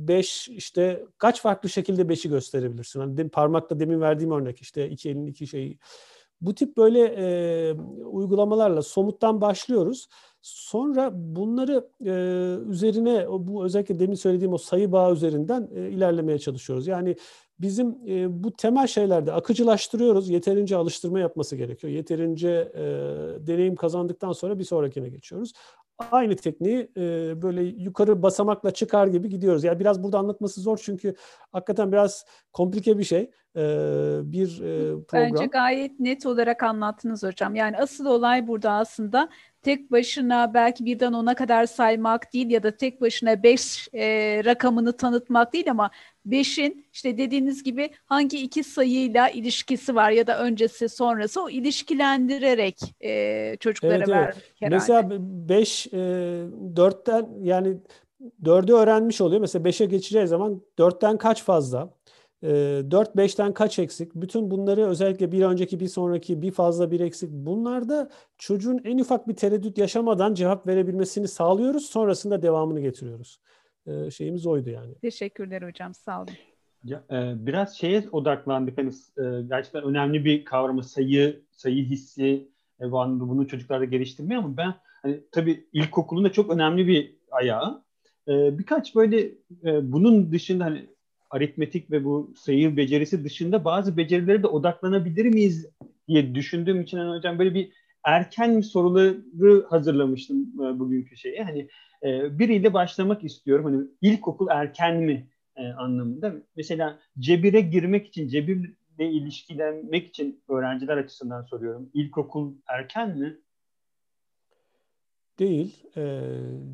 beş, 0.09 0.49
işte 0.49 1.07
kaç 1.19 1.43
farklı 1.43 1.69
şekilde 1.69 2.09
beşi 2.09 2.29
gösterebilirsin? 2.29 3.01
Hani 3.01 3.17
de, 3.17 3.29
parmakla 3.29 3.81
demin 3.81 4.01
verdiğim 4.01 4.33
örnek, 4.33 4.61
işte 4.61 4.91
iki 4.91 5.11
elin 5.11 5.27
iki 5.27 5.47
şeyi. 5.47 5.79
Bu 6.41 6.55
tip 6.55 6.77
böyle 6.77 7.01
e, 7.05 7.73
uygulamalarla 8.05 8.83
somuttan 8.83 9.41
başlıyoruz. 9.41 10.09
Sonra 10.47 11.11
bunları 11.15 11.89
e, 12.05 12.11
üzerine 12.71 13.27
bu 13.29 13.65
özellikle 13.65 13.99
demin 13.99 14.15
söylediğim 14.15 14.53
o 14.53 14.59
sayı 14.59 14.93
bağı 14.93 15.13
üzerinden 15.13 15.69
e, 15.75 15.91
ilerlemeye 15.91 16.39
çalışıyoruz. 16.39 16.87
Yani 16.87 17.17
bizim 17.61 17.99
e, 18.09 18.45
bu 18.45 18.53
temel 18.53 18.87
şeylerde 18.87 19.33
akıcılaştırıyoruz. 19.33 20.29
Yeterince 20.29 20.77
alıştırma 20.77 21.21
yapması 21.21 21.57
gerekiyor. 21.57 21.93
Yeterince 21.93 22.73
e, 22.75 22.83
deneyim 23.47 23.77
kazandıktan 23.77 24.33
sonra 24.33 24.59
bir 24.59 24.65
sonrakine 24.65 25.09
geçiyoruz. 25.09 25.53
Aynı 26.11 26.37
tekniği 26.37 26.91
e, 26.97 27.03
böyle 27.43 27.63
yukarı 27.63 28.23
basamakla 28.23 28.71
çıkar 28.71 29.07
gibi 29.07 29.29
gidiyoruz. 29.29 29.65
Yani 29.65 29.81
biraz 29.81 30.03
burada 30.03 30.19
anlatması 30.19 30.61
zor 30.61 30.79
çünkü 30.83 31.15
hakikaten 31.53 31.93
biraz 31.93 32.25
komplike 32.53 32.99
bir 32.99 33.05
şey. 33.05 33.31
E, 33.57 33.63
bir 34.23 34.61
e, 34.61 35.05
program. 35.05 35.33
Bence 35.33 35.47
gayet 35.47 36.01
net 36.01 36.27
olarak 36.27 36.63
anlattınız 36.63 37.23
hocam. 37.23 37.55
Yani 37.55 37.77
asıl 37.79 38.07
olay 38.07 38.49
burada 38.49 38.71
aslında 38.71 39.29
tek 39.63 39.93
başına 39.93 40.55
belki 40.55 40.85
birden 40.85 41.13
ona 41.13 41.35
kadar 41.35 41.67
saymak 41.67 42.33
değil 42.33 42.51
ya 42.51 42.63
da 42.63 42.77
tek 42.77 43.01
başına 43.01 43.43
beş 43.43 43.89
e, 43.95 44.05
rakamını 44.45 44.97
tanıtmak 44.97 45.53
değil 45.53 45.71
ama 45.71 45.91
beşin 46.25 46.87
işte 46.93 47.19
dediğiniz 47.19 47.63
gibi 47.63 47.91
hangi 48.05 48.39
iki 48.39 48.65
sayıyla 48.65 49.29
ilişkisi 49.29 49.95
var 49.95 50.11
ya 50.11 50.27
da 50.27 50.39
öncesi 50.39 50.89
sonrası 50.89 51.43
o 51.43 51.51
ilişkilendirerek 51.51 52.81
e, 53.01 53.57
çocuklara 53.61 53.95
evet, 53.95 54.09
vermek 54.09 54.35
evet. 54.35 54.53
herhalde. 54.61 54.75
Mesela 54.75 55.09
beş 55.49 55.87
e, 55.87 55.99
dörtten 56.77 57.29
yani 57.43 57.77
dördü 58.45 58.73
öğrenmiş 58.73 59.21
oluyor. 59.21 59.41
Mesela 59.41 59.65
beşe 59.65 59.85
geçeceği 59.85 60.27
zaman 60.27 60.63
dörtten 60.79 61.19
kaç 61.19 61.43
fazla? 61.43 61.96
4-5'ten 62.43 63.51
ee, 63.51 63.55
kaç 63.55 63.79
eksik? 63.79 64.15
Bütün 64.15 64.51
bunları 64.51 64.87
özellikle 64.87 65.33
bir 65.33 65.43
önceki, 65.43 65.81
bir 65.81 65.89
sonraki, 65.89 66.43
bir 66.43 66.51
fazla, 66.51 66.91
bir 66.91 67.01
eksik. 67.01 67.31
Bunlarda 67.31 68.11
çocuğun 68.39 68.81
en 68.85 68.99
ufak 68.99 69.29
bir 69.29 69.35
tereddüt 69.35 69.79
yaşamadan 69.79 70.35
cevap 70.35 70.67
verebilmesini 70.67 71.29
sağlıyoruz. 71.29 71.87
Sonrasında 71.87 72.43
devamını 72.43 72.81
getiriyoruz. 72.81 73.41
Ee, 73.87 74.11
şeyimiz 74.11 74.47
oydu 74.47 74.71
yani. 74.71 74.95
Teşekkürler 74.95 75.63
hocam. 75.63 75.95
Sağ 75.95 76.23
olun. 76.23 76.33
Ya, 76.85 77.05
e, 77.11 77.47
biraz 77.47 77.77
şeye 77.77 78.05
odaklandık. 78.13 78.79
Hani 78.79 78.91
e, 79.19 79.43
gerçekten 79.49 79.83
önemli 79.83 80.25
bir 80.25 80.45
kavramı 80.45 80.85
sayı, 80.85 81.43
sayı 81.51 81.85
hissi 81.85 82.49
e, 82.81 82.93
bunu 82.93 83.47
çocuklarda 83.47 83.85
geliştirmeye 83.85 84.39
ama 84.39 84.57
ben 84.57 84.75
hani 85.03 85.21
tabii 85.33 85.67
ilkokulun 85.73 86.25
da 86.25 86.33
çok 86.33 86.51
önemli 86.51 86.87
bir 86.87 87.17
ayağı. 87.31 87.85
E, 88.29 88.59
birkaç 88.59 88.95
böyle 88.95 89.21
e, 89.65 89.93
bunun 89.93 90.33
dışında 90.33 90.65
hani 90.65 90.87
aritmetik 91.31 91.91
ve 91.91 92.05
bu 92.05 92.33
sayı 92.37 92.77
becerisi 92.77 93.25
dışında 93.25 93.65
bazı 93.65 93.97
becerilere 93.97 94.43
de 94.43 94.47
odaklanabilir 94.47 95.25
miyiz 95.25 95.67
diye 96.09 96.35
düşündüğüm 96.35 96.81
için 96.81 96.99
hani 96.99 97.17
hocam 97.17 97.39
böyle 97.39 97.55
bir 97.55 97.73
erken 98.05 98.61
soruları 98.61 99.67
hazırlamıştım 99.71 100.53
e, 100.55 100.79
bugünkü 100.79 101.17
şeye. 101.17 101.43
Hani 101.43 101.69
e, 102.03 102.39
biriyle 102.39 102.75
başlamak 102.75 103.25
istiyorum. 103.25 103.65
Hani 103.65 103.87
ilkokul 104.03 104.47
erken 104.51 104.97
mi 104.97 105.29
e, 105.57 105.63
anlamında. 105.63 106.35
Mesela 106.57 106.99
cebire 107.19 107.61
girmek 107.61 108.07
için 108.07 108.29
cebir 108.29 108.77
matematikle 108.97 109.11
ilişkilenmek 109.11 110.09
için 110.09 110.43
öğrenciler 110.49 110.97
açısından 110.97 111.43
soruyorum. 111.43 111.91
İlkokul 111.95 112.55
erken 112.69 113.19
mi? 113.19 113.37
Değil. 115.39 115.85
E, 115.97 116.23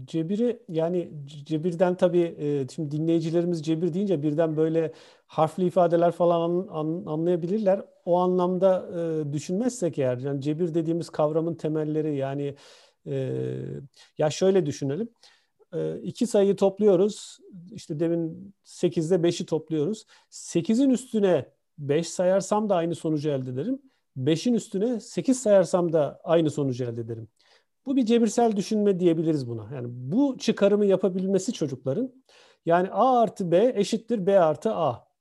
cebiri 0.05 0.63
yani 0.69 1.11
cebirden 1.45 1.97
tabii 1.97 2.37
e, 2.39 2.67
şimdi 2.75 2.91
dinleyicilerimiz 2.91 3.63
cebir 3.63 3.95
deyince 3.95 4.23
birden 4.23 4.57
böyle 4.57 4.93
harfli 5.27 5.67
ifadeler 5.67 6.13
falan 6.13 6.41
an, 6.41 6.69
an, 6.71 7.03
anlayabilirler. 7.07 7.81
O 8.05 8.19
anlamda 8.19 8.89
e, 9.01 9.33
düşünmezsek 9.33 9.99
eğer 9.99 10.19
yani 10.19 10.41
cebir 10.41 10.75
dediğimiz 10.75 11.11
kavramın 11.11 11.55
temelleri 11.55 12.17
yani 12.17 12.55
e, 13.07 13.33
ya 14.19 14.31
şöyle 14.31 14.67
düşünelim. 14.67 15.09
E, 15.75 16.01
iki 16.03 16.27
sayıyı 16.27 16.57
topluyoruz. 16.57 17.39
İşte 17.73 18.01
demin 18.01 18.55
8'de 18.65 19.15
5'i 19.15 19.47
topluyoruz. 19.47 20.07
8'in 20.31 20.91
üstüne 20.91 21.47
5 21.79 22.09
sayarsam 22.09 22.69
da 22.69 22.77
aynı 22.77 22.95
sonucu 22.95 23.31
elde 23.31 23.51
ederim. 23.51 23.83
5'in 24.17 24.55
üstüne 24.55 25.01
8 25.01 25.43
sayarsam 25.43 25.93
da 25.93 26.21
aynı 26.25 26.51
sonucu 26.51 26.85
elde 26.85 27.01
ederim. 27.01 27.29
Bu 27.87 27.97
bir 27.97 28.07
cebirsel 28.07 28.57
düşünme 28.57 29.01
diyebiliriz 29.01 29.49
buna. 29.49 29.75
Yani 29.75 29.87
bu 29.91 30.37
çıkarımı 30.39 30.87
yapabilmesi 30.87 31.53
çocukların 31.53 32.13
yani 32.67 32.89
A 32.91 33.21
artı 33.21 33.51
B 33.51 33.73
eşittir 33.77 34.27
B 34.27 34.41
artı 34.41 34.75
A 34.75 35.13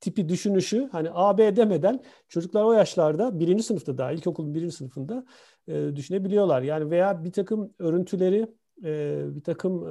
tipi 0.00 0.28
düşünüşü 0.28 0.88
hani 0.92 1.10
A, 1.12 1.38
B 1.38 1.56
demeden 1.56 2.02
çocuklar 2.28 2.64
o 2.64 2.72
yaşlarda 2.72 3.40
birinci 3.40 3.62
sınıfta 3.62 3.98
daha 3.98 4.12
ilkokulun 4.12 4.54
birinci 4.54 4.76
sınıfında 4.76 5.24
e, 5.68 5.96
düşünebiliyorlar. 5.96 6.62
Yani 6.62 6.90
veya 6.90 7.24
bir 7.24 7.32
takım 7.32 7.74
örüntüleri 7.78 8.46
e, 8.84 9.22
bir 9.34 9.42
takım 9.42 9.86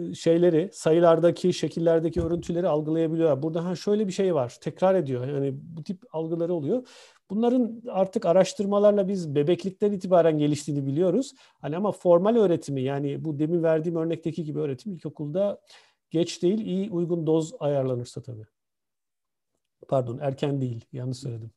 e, 0.00 0.14
şeyleri, 0.14 0.70
sayılardaki, 0.72 1.52
şekillerdeki 1.52 2.22
örüntüleri 2.22 2.68
algılayabiliyorlar. 2.68 3.42
Burada 3.42 3.64
ha 3.64 3.76
şöyle 3.76 4.06
bir 4.06 4.12
şey 4.12 4.34
var, 4.34 4.56
tekrar 4.60 4.94
ediyor. 4.94 5.28
Yani 5.28 5.50
bu 5.54 5.82
tip 5.84 6.02
algıları 6.12 6.54
oluyor. 6.54 6.88
Bunların 7.30 7.82
artık 7.88 8.26
araştırmalarla 8.26 9.08
biz 9.08 9.34
bebeklikten 9.34 9.92
itibaren 9.92 10.38
geliştiğini 10.38 10.86
biliyoruz. 10.86 11.34
Hani 11.60 11.76
ama 11.76 11.92
formal 11.92 12.36
öğretimi 12.36 12.82
yani 12.82 13.24
bu 13.24 13.38
demin 13.38 13.62
verdiğim 13.62 13.96
örnekteki 13.96 14.44
gibi 14.44 14.58
öğretim 14.58 14.92
ilkokulda 14.92 15.60
geç 16.10 16.42
değil, 16.42 16.58
iyi 16.58 16.90
uygun 16.90 17.26
doz 17.26 17.54
ayarlanırsa 17.60 18.22
tabii. 18.22 18.46
Pardon, 19.88 20.18
erken 20.18 20.60
değil. 20.60 20.84
Yanlış 20.92 21.18
söyledim. 21.18 21.50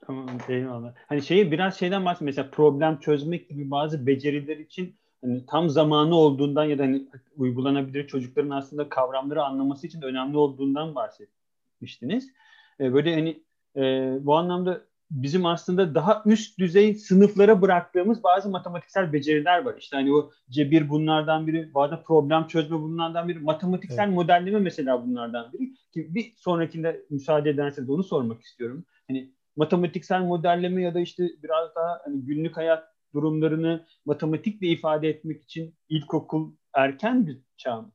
Tamam, 0.00 0.26
eyvallah. 0.48 0.92
Hani 1.06 1.22
şeyi 1.22 1.52
biraz 1.52 1.78
şeyden 1.78 2.04
bahsedeyim. 2.04 2.26
Mesela 2.26 2.50
problem 2.50 3.00
çözmek 3.00 3.48
gibi 3.48 3.70
bazı 3.70 4.06
beceriler 4.06 4.56
için 4.56 4.96
hani 5.20 5.46
tam 5.46 5.70
zamanı 5.70 6.16
olduğundan 6.16 6.64
ya 6.64 6.78
da 6.78 6.82
hani 6.82 7.08
uygulanabilir 7.36 8.06
çocukların 8.06 8.50
aslında 8.50 8.88
kavramları 8.88 9.44
anlaması 9.44 9.86
için 9.86 10.02
önemli 10.02 10.36
olduğundan 10.36 10.94
bahsetmiştiniz. 10.94 12.32
Ee, 12.80 12.94
böyle 12.94 13.14
hani 13.14 13.42
e, 13.76 14.16
bu 14.20 14.36
anlamda 14.36 14.80
bizim 15.10 15.46
aslında 15.46 15.94
daha 15.94 16.22
üst 16.26 16.58
düzey 16.58 16.94
sınıflara 16.94 17.62
bıraktığımız 17.62 18.22
bazı 18.22 18.48
matematiksel 18.48 19.12
beceriler 19.12 19.64
var. 19.64 19.74
İşte 19.78 19.96
hani 19.96 20.14
o 20.14 20.30
cebir 20.50 20.88
bunlardan 20.88 21.46
biri, 21.46 21.74
bazen 21.74 22.02
problem 22.02 22.46
çözme 22.46 22.78
bunlardan 22.78 23.28
biri, 23.28 23.38
matematiksel 23.38 24.04
evet. 24.04 24.14
modelleme 24.14 24.58
mesela 24.58 25.06
bunlardan 25.06 25.52
biri. 25.52 25.74
Ki 25.94 26.14
bir 26.14 26.32
sonrakinde 26.36 27.04
müsaade 27.10 27.50
ederseniz 27.50 27.90
onu 27.90 28.04
sormak 28.04 28.42
istiyorum. 28.42 28.84
Hani 29.08 29.32
matematiksel 29.56 30.20
modelleme 30.20 30.82
ya 30.82 30.94
da 30.94 31.00
işte 31.00 31.28
biraz 31.42 31.74
daha 31.74 32.00
hani 32.04 32.24
günlük 32.24 32.56
hayat 32.56 32.84
durumlarını 33.14 33.86
matematikle 34.04 34.66
ifade 34.66 35.08
etmek 35.08 35.42
için 35.42 35.74
ilkokul 35.88 36.52
erken 36.74 37.26
bir 37.26 37.38
çağ 37.56 37.80
mı? 37.80 37.92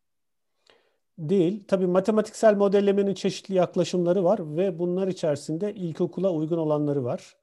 Değil. 1.22 1.64
Tabii 1.68 1.88
matematiksel 1.88 2.56
modellemenin 2.56 3.14
çeşitli 3.14 3.56
yaklaşımları 3.56 4.24
var 4.24 4.58
ve 4.58 4.80
bunlar 4.80 5.08
içerisinde 5.08 5.74
ilkokula 5.74 6.32
uygun 6.32 6.58
olanları 6.58 7.04
var. 7.04 7.36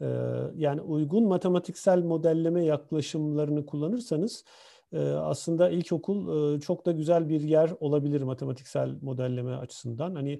Ee, 0.00 0.06
yani 0.56 0.80
uygun 0.80 1.28
matematiksel 1.28 2.02
modelleme 2.02 2.64
yaklaşımlarını 2.64 3.66
kullanırsanız 3.66 4.44
e, 4.92 4.98
aslında 5.10 5.70
ilkokul 5.70 6.54
e, 6.56 6.60
çok 6.60 6.86
da 6.86 6.92
güzel 6.92 7.28
bir 7.28 7.40
yer 7.40 7.70
olabilir 7.80 8.22
matematiksel 8.22 8.96
modelleme 9.02 9.54
açısından. 9.56 10.14
Hani 10.14 10.38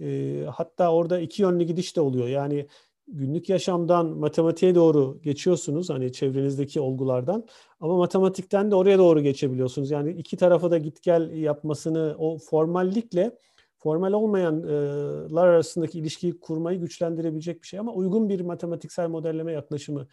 e, 0.00 0.44
hatta 0.52 0.92
orada 0.92 1.20
iki 1.20 1.42
yönlü 1.42 1.64
gidiş 1.64 1.96
de 1.96 2.00
oluyor. 2.00 2.28
Yani 2.28 2.66
günlük 3.12 3.48
yaşamdan 3.48 4.06
matematiğe 4.06 4.74
doğru 4.74 5.20
geçiyorsunuz 5.22 5.90
hani 5.90 6.12
çevrenizdeki 6.12 6.80
olgulardan 6.80 7.44
ama 7.80 7.96
matematikten 7.96 8.70
de 8.70 8.74
oraya 8.74 8.98
doğru 8.98 9.20
geçebiliyorsunuz. 9.20 9.90
Yani 9.90 10.10
iki 10.10 10.36
tarafa 10.36 10.70
da 10.70 10.78
git 10.78 11.02
gel 11.02 11.30
yapmasını 11.30 12.14
o 12.18 12.38
formallikle 12.38 13.38
formal 13.76 14.12
olmayanlar 14.12 15.46
arasındaki 15.46 15.98
ilişkiyi 15.98 16.40
kurmayı 16.40 16.80
güçlendirebilecek 16.80 17.62
bir 17.62 17.66
şey 17.66 17.80
ama 17.80 17.92
uygun 17.92 18.28
bir 18.28 18.40
matematiksel 18.40 19.08
modelleme 19.08 19.52
yaklaşımı 19.52 20.08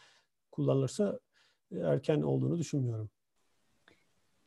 kullanılırsa 0.52 1.20
erken 1.72 2.22
olduğunu 2.22 2.58
düşünmüyorum. 2.58 3.10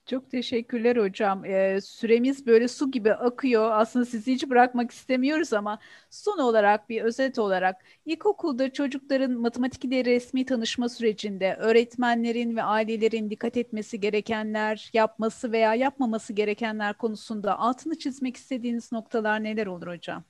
Çok 0.07 0.31
teşekkürler 0.31 0.97
hocam. 0.97 1.45
Ee, 1.45 1.81
süremiz 1.81 2.47
böyle 2.47 2.69
su 2.69 2.91
gibi 2.91 3.13
akıyor. 3.13 3.71
Aslında 3.73 4.05
sizi 4.05 4.33
hiç 4.33 4.49
bırakmak 4.51 4.91
istemiyoruz 4.91 5.53
ama 5.53 5.79
son 6.11 6.39
olarak 6.39 6.89
bir 6.89 7.03
özet 7.03 7.39
olarak 7.39 7.77
ilkokulda 8.07 8.73
çocukların 8.73 9.33
matematik 9.33 9.85
ile 9.85 10.05
resmi 10.05 10.45
tanışma 10.47 10.89
sürecinde 10.89 11.55
öğretmenlerin 11.55 12.57
ve 12.57 12.63
ailelerin 12.63 13.31
dikkat 13.31 13.57
etmesi 13.57 14.01
gerekenler, 14.01 14.91
yapması 14.93 15.53
veya 15.53 15.75
yapmaması 15.75 16.33
gerekenler 16.33 16.99
konusunda 16.99 17.59
altını 17.59 17.99
çizmek 17.99 18.37
istediğiniz 18.37 18.93
noktalar 18.93 19.45
neler 19.45 19.67
olur 19.67 19.87
hocam? 19.87 20.25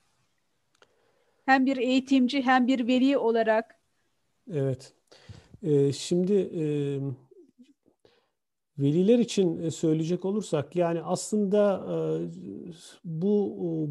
Hem 1.46 1.66
bir 1.66 1.76
eğitimci 1.76 2.42
hem 2.42 2.66
bir 2.66 2.86
veli 2.86 3.18
olarak. 3.18 3.78
Evet. 4.52 4.92
Ee, 5.62 5.92
şimdi 5.92 6.32
e, 6.34 6.64
Veliler 8.78 9.18
için 9.18 9.58
e, 9.62 9.70
söyleyecek 9.70 10.24
olursak 10.24 10.76
yani 10.76 11.02
aslında 11.02 11.86
e, 11.88 11.96
bu 13.04 13.88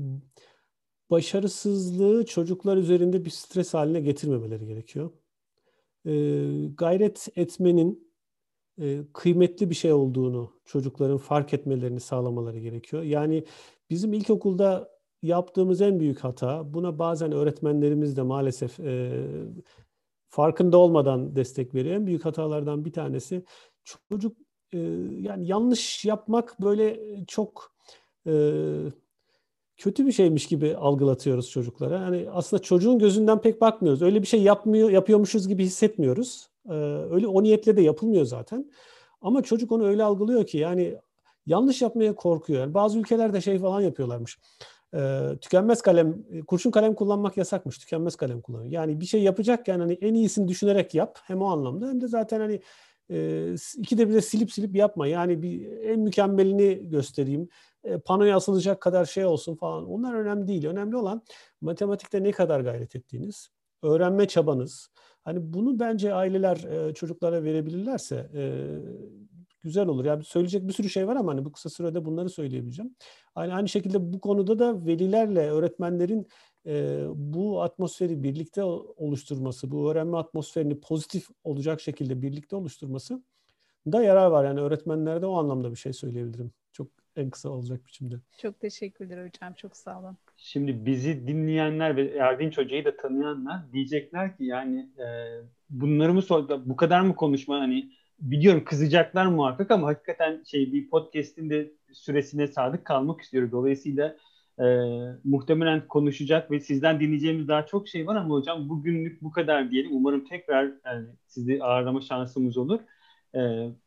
başarısızlığı 1.09 2.25
çocuklar 2.25 2.77
üzerinde 2.77 3.25
bir 3.25 3.29
stres 3.29 3.73
haline 3.73 4.01
getirmemeleri 4.01 4.65
gerekiyor. 4.67 5.11
E, 6.05 6.11
gayret 6.77 7.27
etmenin 7.35 8.11
kıymetli 9.13 9.69
bir 9.69 9.75
şey 9.75 9.93
olduğunu 9.93 10.53
çocukların 10.65 11.17
fark 11.17 11.53
etmelerini 11.53 11.99
sağlamaları 11.99 12.59
gerekiyor. 12.59 13.03
Yani 13.03 13.45
bizim 13.89 14.13
ilkokulda 14.13 14.89
yaptığımız 15.21 15.81
en 15.81 15.99
büyük 15.99 16.19
hata, 16.19 16.73
buna 16.73 16.99
bazen 16.99 17.31
öğretmenlerimiz 17.31 18.17
de 18.17 18.21
maalesef 18.21 18.79
farkında 20.29 20.77
olmadan 20.77 21.35
destek 21.35 21.75
veriyor. 21.75 21.95
En 21.95 22.07
büyük 22.07 22.25
hatalardan 22.25 22.85
bir 22.85 22.93
tanesi 22.93 23.43
çocuk 23.83 24.37
yani 25.21 25.47
yanlış 25.47 26.05
yapmak 26.05 26.61
böyle 26.61 26.99
çok 27.27 27.71
e, 28.27 28.33
kötü 29.77 30.07
bir 30.07 30.11
şeymiş 30.11 30.47
gibi 30.47 30.75
algılatıyoruz 30.75 31.49
çocuklara. 31.49 31.95
Yani 31.95 32.27
aslında 32.31 32.61
çocuğun 32.63 32.99
gözünden 32.99 33.41
pek 33.41 33.61
bakmıyoruz. 33.61 34.01
Öyle 34.01 34.21
bir 34.21 34.27
şey 34.27 34.41
yapmıyor, 34.41 34.89
yapıyormuşuz 34.89 35.47
gibi 35.47 35.63
hissetmiyoruz. 35.63 36.49
E, 36.69 36.73
öyle 37.11 37.27
o 37.27 37.43
niyetle 37.43 37.77
de 37.77 37.81
yapılmıyor 37.81 38.25
zaten. 38.25 38.71
Ama 39.21 39.43
çocuk 39.43 39.71
onu 39.71 39.87
öyle 39.87 40.03
algılıyor 40.03 40.45
ki 40.45 40.57
yani 40.57 40.95
yanlış 41.45 41.81
yapmaya 41.81 42.15
korkuyor. 42.15 42.59
Yani 42.59 42.73
bazı 42.73 42.99
ülkelerde 42.99 43.41
şey 43.41 43.59
falan 43.59 43.81
yapıyorlarmış. 43.81 44.39
E, 44.95 45.21
tükenmez 45.41 45.81
kalem, 45.81 46.23
kurşun 46.47 46.71
kalem 46.71 46.95
kullanmak 46.95 47.37
yasakmış. 47.37 47.77
Tükenmez 47.77 48.15
kalem 48.15 48.41
kullanıyor. 48.41 48.71
Yani 48.71 49.01
bir 49.01 49.05
şey 49.05 49.23
yapacakken 49.23 49.79
hani 49.79 49.93
en 49.93 50.13
iyisini 50.13 50.47
düşünerek 50.47 50.95
yap. 50.95 51.19
Hem 51.23 51.41
o 51.41 51.45
anlamda 51.45 51.87
hem 51.87 52.01
de 52.01 52.07
zaten 52.07 52.39
hani 52.39 52.53
e, 52.53 52.59
ikide 53.77 54.09
bir 54.09 54.13
de 54.13 54.21
silip 54.21 54.51
silip 54.51 54.75
yapma. 54.75 55.07
Yani 55.07 55.41
bir 55.41 55.71
en 55.81 55.99
mükemmelini 55.99 56.89
göstereyim. 56.89 57.49
E, 57.83 57.97
panoya 57.97 58.35
asılacak 58.35 58.81
kadar 58.81 59.05
şey 59.05 59.25
olsun 59.25 59.55
falan. 59.55 59.85
Onlar 59.85 60.13
önemli 60.13 60.47
değil. 60.47 60.65
Önemli 60.65 60.97
olan 60.97 61.21
matematikte 61.61 62.23
ne 62.23 62.31
kadar 62.31 62.59
gayret 62.59 62.95
ettiğiniz, 62.95 63.49
öğrenme 63.83 64.27
çabanız. 64.27 64.89
Hani 65.23 65.53
bunu 65.53 65.79
bence 65.79 66.13
aileler 66.13 66.57
e, 66.57 66.93
çocuklara 66.93 67.43
verebilirlerse 67.43 68.29
e, 68.35 68.43
güzel 69.63 69.87
olur. 69.87 70.05
Yani 70.05 70.23
söyleyecek 70.23 70.67
bir 70.67 70.73
sürü 70.73 70.89
şey 70.89 71.07
var 71.07 71.15
ama 71.15 71.31
hani 71.31 71.45
bu 71.45 71.51
kısa 71.51 71.69
sürede 71.69 72.05
bunları 72.05 72.29
söyleyebileceğim. 72.29 72.95
Aynı 73.35 73.53
aynı 73.53 73.69
şekilde 73.69 74.13
bu 74.13 74.21
konuda 74.21 74.59
da 74.59 74.85
velilerle 74.85 75.51
öğretmenlerin 75.51 76.27
e, 76.65 77.05
bu 77.15 77.61
atmosferi 77.61 78.23
birlikte 78.23 78.63
oluşturması, 78.63 79.71
bu 79.71 79.91
öğrenme 79.91 80.17
atmosferini 80.17 80.79
pozitif 80.79 81.27
olacak 81.43 81.81
şekilde 81.81 82.21
birlikte 82.21 82.55
oluşturması 82.55 83.23
da 83.91 84.03
yarar 84.03 84.27
var. 84.27 84.45
Yani 84.45 84.59
öğretmenlere 84.59 85.21
de 85.21 85.25
o 85.25 85.37
anlamda 85.37 85.71
bir 85.71 85.75
şey 85.75 85.93
söyleyebilirim. 85.93 86.51
Çok 86.73 86.87
en 87.15 87.29
kısa 87.29 87.49
olacak 87.49 87.85
biçimde. 87.85 88.15
Çok 88.37 88.59
teşekkürler 88.59 89.27
hocam. 89.27 89.53
Çok 89.53 89.77
sağ 89.77 89.99
olun. 89.99 90.17
Şimdi 90.37 90.85
bizi 90.85 91.27
dinleyenler 91.27 91.95
ve 91.95 92.07
Erdinç 92.07 92.57
Hoca'yı 92.57 92.85
da 92.85 92.97
tanıyanlar 92.97 93.73
diyecekler 93.73 94.37
ki 94.37 94.45
yani 94.45 94.89
e, 94.97 95.05
bunları 95.69 96.13
mı 96.13 96.21
sordu, 96.21 96.63
bu 96.65 96.75
kadar 96.75 97.01
mı 97.01 97.15
konuşma 97.15 97.59
hani 97.59 97.91
biliyorum 98.19 98.63
kızacaklar 98.65 99.25
muhakkak 99.25 99.71
ama 99.71 99.87
hakikaten 99.87 100.43
şey 100.43 100.73
bir 100.73 100.89
podcast'in 100.89 101.49
de 101.49 101.71
süresine 101.93 102.47
sadık 102.47 102.85
kalmak 102.85 103.21
istiyoruz. 103.21 103.51
Dolayısıyla 103.51 104.17
E, 104.59 104.65
muhtemelen 105.23 105.87
konuşacak 105.87 106.51
ve 106.51 106.59
sizden 106.59 106.99
dinleyeceğimiz 106.99 107.47
daha 107.47 107.65
çok 107.65 107.87
şey 107.87 108.07
var 108.07 108.15
ama 108.15 108.35
hocam 108.35 108.69
bugünlük 108.69 109.21
bu 109.21 109.31
kadar 109.31 109.71
diyelim. 109.71 109.91
Umarım 109.93 110.25
tekrar 110.25 110.71
yani 110.85 111.07
sizi 111.27 111.63
ağırlama 111.63 112.01
şansımız 112.01 112.57
olur. 112.57 112.79
E, 113.35 113.39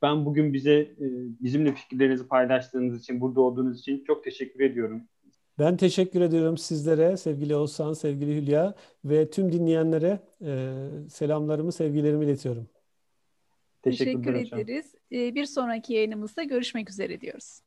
ben 0.03 0.25
bugün 0.25 0.53
bize 0.53 0.75
e, 0.75 1.07
bizimle 1.41 1.75
fikirlerinizi 1.75 2.29
paylaştığınız 2.29 3.01
için, 3.01 3.21
burada 3.21 3.41
olduğunuz 3.41 3.81
için 3.81 4.05
çok 4.07 4.25
teşekkür 4.25 4.61
ediyorum. 4.61 5.03
Ben 5.59 5.77
teşekkür 5.77 6.21
ediyorum 6.21 6.59
sizlere 6.59 7.17
sevgili 7.17 7.57
Oğuzhan, 7.57 7.93
sevgili 7.93 8.37
Hülya 8.37 8.75
ve 9.05 9.31
tüm 9.31 9.53
dinleyenlere 9.53 10.19
e, 10.45 10.73
selamlarımı, 11.11 11.73
sevgilerimi 11.73 12.25
iletiyorum. 12.25 12.69
Teşekkür 13.83 14.35
ederiz. 14.35 14.95
Hocam. 15.11 15.35
Bir 15.35 15.45
sonraki 15.45 15.95
yayınımızda 15.95 16.43
görüşmek 16.43 16.91
üzere 16.91 17.21
diyoruz. 17.21 17.61